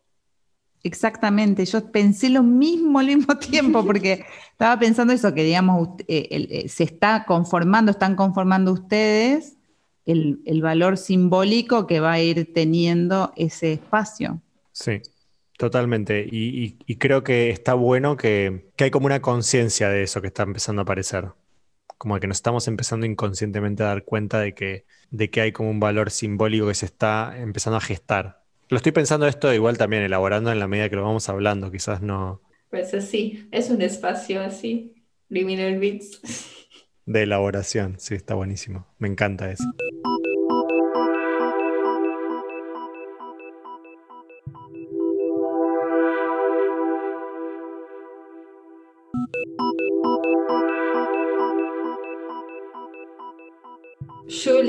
Exactamente, 0.81 1.65
yo 1.65 1.91
pensé 1.91 2.29
lo 2.29 2.41
mismo 2.41 2.99
al 2.99 3.07
mismo 3.07 3.37
tiempo, 3.39 3.85
porque 3.85 4.23
estaba 4.51 4.79
pensando 4.79 5.11
eso, 5.11 5.33
que 5.33 5.43
digamos, 5.43 5.89
eh, 6.07 6.27
el- 6.31 6.47
eh, 6.51 6.69
se 6.69 6.85
está 6.85 7.25
conformando, 7.25 7.91
están 7.91 8.15
conformando 8.15 8.71
ustedes 8.71 9.57
el, 10.05 10.39
el 10.45 10.61
valor 10.61 10.97
simbólico 10.97 11.85
que 11.85 11.99
va 11.99 12.13
a 12.13 12.21
ir 12.21 12.53
teniendo 12.53 13.33
ese 13.35 13.73
espacio. 13.73 14.41
Sí, 14.71 15.01
totalmente. 15.57 16.25
Y, 16.31 16.63
y- 16.65 16.77
y 16.85 16.95
creo 16.97 17.23
que 17.23 17.49
está 17.49 17.73
bueno 17.73 18.15
que, 18.17 18.71
que 18.77 18.85
hay 18.85 18.91
como 18.91 19.05
una 19.07 19.21
conciencia 19.21 19.89
de 19.89 20.03
eso 20.03 20.21
que 20.21 20.27
está 20.27 20.43
empezando 20.43 20.81
a 20.81 20.83
aparecer. 20.83 21.29
Como 21.99 22.19
que 22.19 22.27
nos 22.27 22.37
estamos 22.37 22.67
empezando 22.67 23.05
inconscientemente 23.05 23.83
a 23.83 23.87
dar 23.87 24.03
cuenta 24.05 24.39
de 24.39 24.55
que, 24.55 24.85
de 25.11 25.29
que 25.29 25.41
hay 25.41 25.51
como 25.51 25.69
un 25.69 25.79
valor 25.79 26.09
simbólico 26.09 26.67
que 26.67 26.73
se 26.73 26.87
está 26.87 27.35
empezando 27.37 27.77
a 27.77 27.81
gestar. 27.81 28.43
Lo 28.69 28.77
estoy 28.77 28.91
pensando 28.93 29.27
esto 29.27 29.53
igual 29.53 29.77
también, 29.77 30.03
elaborando 30.03 30.51
en 30.51 30.59
la 30.59 30.67
medida 30.67 30.89
que 30.89 30.95
lo 30.95 31.03
vamos 31.03 31.29
hablando, 31.29 31.71
quizás 31.71 32.01
no 32.01 32.41
Pues 32.69 32.93
así, 32.93 33.47
es 33.51 33.69
un 33.69 33.81
espacio 33.81 34.41
así, 34.41 34.95
Liminal 35.29 35.79
Beats. 35.79 36.21
de 37.05 37.23
elaboración. 37.23 37.95
Sí, 37.99 38.15
está 38.15 38.35
buenísimo. 38.35 38.87
Me 38.99 39.07
encanta 39.07 39.51
eso. 39.51 39.65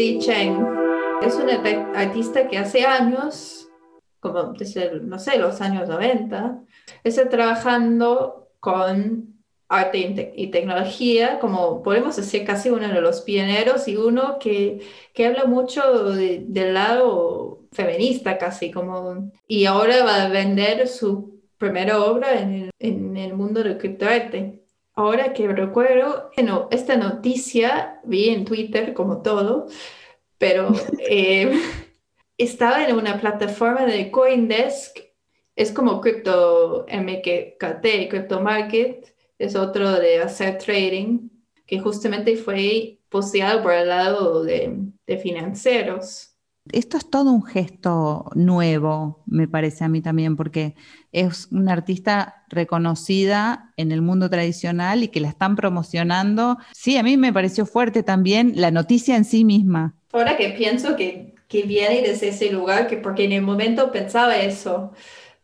Shuli 0.01 0.19
Cheng 0.19 0.67
es 1.21 1.35
una 1.35 1.61
artista 1.95 2.49
que 2.49 2.57
hace 2.57 2.87
años, 2.87 3.69
como 4.21 4.55
desde, 4.55 4.99
no 5.03 5.19
sé, 5.19 5.37
los 5.37 5.61
años 5.61 5.91
90, 5.91 6.63
está 7.05 7.29
trabajando 7.29 8.49
con 8.61 9.35
arte 9.69 9.99
y, 9.99 10.15
te- 10.15 10.33
y 10.35 10.47
tecnología, 10.47 11.39
como 11.39 11.83
podemos 11.83 12.17
decir 12.17 12.47
casi 12.47 12.71
uno 12.71 12.89
de 12.89 13.01
los 13.03 13.21
pioneros 13.21 13.89
y 13.89 13.97
uno 13.99 14.39
que, 14.39 14.81
que 15.13 15.27
habla 15.27 15.45
mucho 15.45 16.15
de- 16.15 16.45
del 16.49 16.73
lado 16.73 17.67
feminista 17.71 18.39
casi, 18.39 18.71
como, 18.71 19.31
y 19.47 19.67
ahora 19.67 20.03
va 20.03 20.25
a 20.25 20.29
vender 20.31 20.89
su 20.89 21.43
primera 21.59 22.03
obra 22.03 22.41
en 22.41 22.55
el, 22.55 22.71
en 22.79 23.17
el 23.19 23.35
mundo 23.35 23.63
del 23.63 23.77
criptoarte. 23.77 24.60
Ahora 24.95 25.33
que 25.33 25.49
recuerdo, 25.49 26.31
bueno, 26.37 26.69
esta 26.71 26.97
noticia 26.97 28.01
vi 28.05 28.31
en 28.31 28.45
Twitter 28.45 28.93
como 28.95 29.23
todo, 29.23 29.67
pero 30.39 30.73
eh, 30.99 31.61
estaba 32.37 32.87
en 32.87 32.97
una 32.97 33.21
plataforma 33.21 33.87
de 33.87 34.11
Coindesk, 34.11 34.99
es 35.57 35.73
como 35.73 36.01
Crypto 36.01 36.87
MKT, 36.89 38.09
Crypto 38.09 38.41
Market, 38.41 39.15
es 39.39 39.57
otro 39.57 39.93
de 39.93 40.21
hacer 40.21 40.59
trading, 40.59 41.29
que 41.67 41.81
justamente 41.81 42.37
fue 42.37 42.99
posteado 43.09 43.63
por 43.63 43.73
el 43.73 43.89
lado 43.89 44.43
de, 44.43 44.75
de 45.07 45.19
financieros. 45.19 46.30
Esto 46.73 46.99
es 46.99 47.09
todo 47.09 47.33
un 47.33 47.43
gesto 47.43 48.31
nuevo, 48.35 49.23
me 49.27 49.49
parece 49.49 49.85
a 49.85 49.89
mí 49.89 50.03
también, 50.03 50.37
porque 50.37 50.75
es 51.11 51.49
una 51.51 51.73
artista 51.73 52.45
reconocida 52.49 53.73
en 53.77 53.93
el 53.93 54.03
mundo 54.03 54.29
tradicional 54.29 55.03
y 55.03 55.09
que 55.09 55.21
la 55.21 55.29
están 55.29 55.57
promocionando. 55.57 56.59
Sí, 56.73 56.97
a 56.97 57.03
mí 57.03 57.17
me 57.17 57.33
pareció 57.33 57.67
fuerte 57.67 58.03
también 58.03 58.53
la 58.57 58.71
noticia 58.71 59.17
en 59.17 59.25
sí 59.25 59.45
misma. 59.45 59.95
Ahora 60.13 60.37
que 60.37 60.51
pienso 60.51 60.97
que, 60.97 61.35
que 61.49 61.63
viene 61.63 62.03
desde 62.03 62.29
ese 62.29 62.53
lugar, 62.53 62.87
que 62.87 62.99
porque 62.99 63.25
en 63.25 63.33
el 63.33 63.43
momento 63.43 63.91
pensaba 63.91 64.37
eso, 64.37 64.93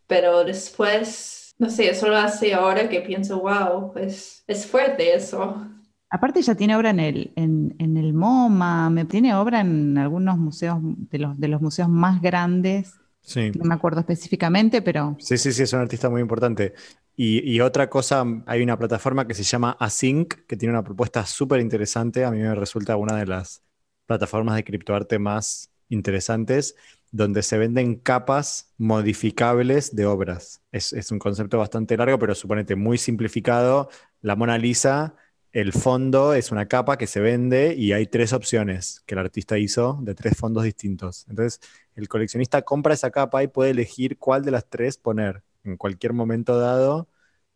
pero 0.07 0.45
después, 0.45 1.55
no 1.59 1.71
sé, 1.71 1.95
solo 1.95 2.17
hace 2.17 2.55
ahora 2.55 2.89
que 2.89 3.01
pienso, 3.01 3.41
wow, 3.41 3.93
es, 3.97 4.45
es 4.47 4.67
fuerte 4.67 5.15
eso. 5.15 5.67
Aparte 6.11 6.41
ya 6.43 6.55
tiene 6.55 6.77
obra 6.77 6.91
en 6.91 7.01
el, 7.01 7.33
en, 7.37 7.75
en 7.79 7.97
el 7.97 8.15
MoMA, 8.15 8.91
me, 8.91 9.05
tiene 9.07 9.35
obra 9.35 9.61
en 9.61 9.99
algunos 9.99 10.39
museos, 10.39 10.79
de 10.83 11.19
los, 11.19 11.39
de 11.39 11.49
los 11.49 11.61
museos 11.61 11.89
más 11.89 12.23
grandes, 12.23 12.95
Sí. 13.23 13.53
no 13.53 13.65
me 13.65 13.75
acuerdo 13.75 14.01
específicamente, 14.01 14.83
pero 14.83 15.17
Sí, 15.19 15.39
sí, 15.39 15.53
sí, 15.53 15.63
es 15.63 15.73
un 15.73 15.81
artista 15.81 16.11
muy 16.11 16.21
importante. 16.21 16.75
Y, 17.17 17.51
y 17.51 17.61
otra 17.61 17.89
cosa, 17.89 18.25
hay 18.47 18.63
una 18.63 18.79
plataforma 18.79 19.27
que 19.27 19.35
se 19.35 19.43
llama 19.45 19.77
Async, 19.81 20.35
que 20.47 20.57
tiene 20.57 20.73
una 20.75 20.85
propuesta 20.85 21.25
súper 21.25 21.61
interesante. 21.61 22.25
A 22.25 22.31
mí 22.31 22.39
me 22.41 22.55
resulta 22.55 22.97
una 22.97 23.17
de 23.17 23.27
las 23.27 23.63
plataformas 24.07 24.57
de 24.57 24.65
criptoarte 24.65 25.19
más 25.19 25.71
interesantes, 25.89 26.77
donde 27.11 27.43
se 27.43 27.57
venden 27.57 27.95
capas 27.97 28.75
modificables 28.77 29.97
de 29.97 30.05
obras. 30.07 30.63
Es, 30.71 30.93
es 30.93 31.11
un 31.11 31.19
concepto 31.19 31.59
bastante 31.59 31.97
largo, 31.97 32.19
pero 32.19 32.35
suponete 32.35 32.77
muy 32.77 32.99
simplificado. 32.99 33.89
La 34.21 34.37
Mona 34.37 34.59
Lisa, 34.59 35.17
el 35.61 35.73
fondo 35.73 36.35
es 36.35 36.53
una 36.53 36.67
capa 36.69 36.99
que 36.99 37.07
se 37.07 37.21
vende 37.21 37.75
y 37.75 37.93
hay 37.93 38.07
tres 38.07 38.33
opciones 38.35 39.03
que 39.07 39.15
el 39.15 39.21
artista 39.21 39.57
hizo 39.59 39.99
de 40.03 40.15
tres 40.15 40.37
fondos 40.37 40.65
distintos. 40.65 41.25
Entonces, 41.31 41.61
el 41.95 42.09
coleccionista 42.09 42.61
compra 42.63 42.93
esa 42.95 43.11
capa 43.11 43.43
y 43.43 43.49
puede 43.49 43.71
elegir 43.71 44.19
cuál 44.19 44.45
de 44.45 44.51
las 44.51 44.69
tres 44.69 44.99
poner 44.99 45.43
en 45.65 45.77
cualquier 45.79 46.13
momento 46.13 46.59
dado. 46.59 47.09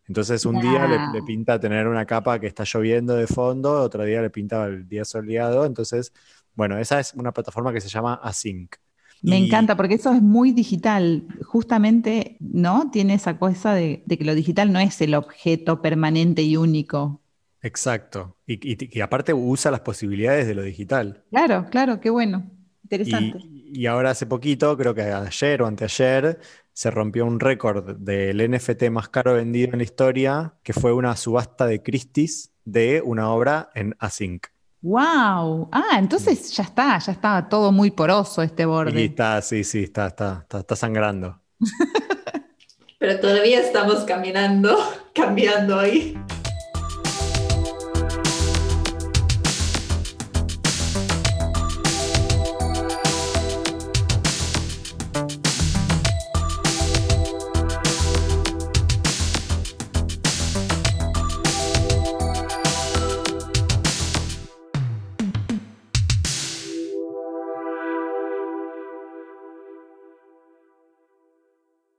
Entonces 0.06 0.44
un 0.46 0.60
día 0.60 0.86
le, 0.88 1.22
pinta 1.22 1.60
tener 1.60 1.86
una 1.88 2.06
capa 2.06 2.40
que 2.40 2.46
está 2.48 2.64
lloviendo 2.64 3.14
de 3.14 3.26
fondo, 3.26 3.82
otro 3.82 4.04
día 4.04 4.22
le 4.22 4.30
pinta 4.30 4.64
el 4.66 4.88
día 4.88 5.04
soleado. 5.04 5.66
Entonces, 5.66 6.12
bueno, 6.54 6.78
esa 6.78 7.00
es 7.00 7.14
una 7.14 7.32
plataforma 7.32 7.72
que 7.72 7.80
se 7.82 7.88
llama 7.88 8.14
Async. 8.22 8.76
me 9.22 9.36
Y- 9.36 9.38
encanta 9.38 9.76
porque 9.76 9.94
eso 9.94 10.12
es 10.12 10.22
muy 10.22 10.52
digital. 10.52 11.26
Justamente, 11.44 12.36
¿no? 12.40 12.90
Tiene 12.90 13.14
esa 13.14 13.38
cosa 13.38 13.74
de, 13.74 14.02
de 14.06 14.18
que 14.18 14.24
lo 14.24 14.34
digital 14.34 14.72
no 14.72 14.78
es 14.80 15.00
el 15.00 15.14
objeto 15.14 15.82
permanente 15.82 16.42
y 16.42 16.56
único. 16.56 17.20
Exacto. 17.62 18.36
Y, 18.46 18.54
y- 18.72 18.88
y 18.90 19.00
aparte 19.00 19.32
usa 19.34 19.70
las 19.70 19.80
posibilidades 19.80 20.46
de 20.46 20.54
lo 20.54 20.62
digital. 20.62 21.24
Claro, 21.30 21.66
claro, 21.70 22.00
qué 22.00 22.10
bueno. 22.10 22.50
Interesante. 22.84 23.38
Y, 23.44 23.82
y 23.82 23.86
ahora 23.86 24.10
hace 24.10 24.26
poquito, 24.26 24.76
creo 24.76 24.94
que 24.94 25.02
ayer 25.02 25.62
o 25.62 25.66
anteayer, 25.66 26.38
se 26.72 26.90
rompió 26.90 27.26
un 27.26 27.38
récord 27.38 27.96
del 27.98 28.50
NFT 28.50 28.84
más 28.90 29.08
caro 29.08 29.34
vendido 29.34 29.70
en 29.72 29.78
la 29.78 29.84
historia, 29.84 30.54
que 30.62 30.72
fue 30.72 30.92
una 30.92 31.14
subasta 31.16 31.66
de 31.66 31.82
Christie's 31.82 32.50
de 32.64 33.02
una 33.04 33.30
obra 33.30 33.70
en 33.74 33.94
Async. 33.98 34.46
¡Wow! 34.82 35.68
Ah, 35.72 35.98
entonces 35.98 36.50
ya 36.52 36.62
está, 36.62 36.98
ya 36.98 37.12
estaba 37.12 37.48
todo 37.48 37.70
muy 37.70 37.90
poroso 37.90 38.40
este 38.42 38.62
Y 38.62 38.66
borde. 38.66 39.04
está, 39.04 39.42
sí, 39.42 39.62
sí, 39.62 39.82
está, 39.84 40.06
está, 40.06 40.38
está, 40.42 40.60
está 40.60 40.74
sangrando. 40.76 41.38
Pero 42.98 43.20
todavía 43.20 43.60
estamos 43.60 44.04
caminando, 44.04 44.76
cambiando 45.14 45.78
ahí. 45.78 46.16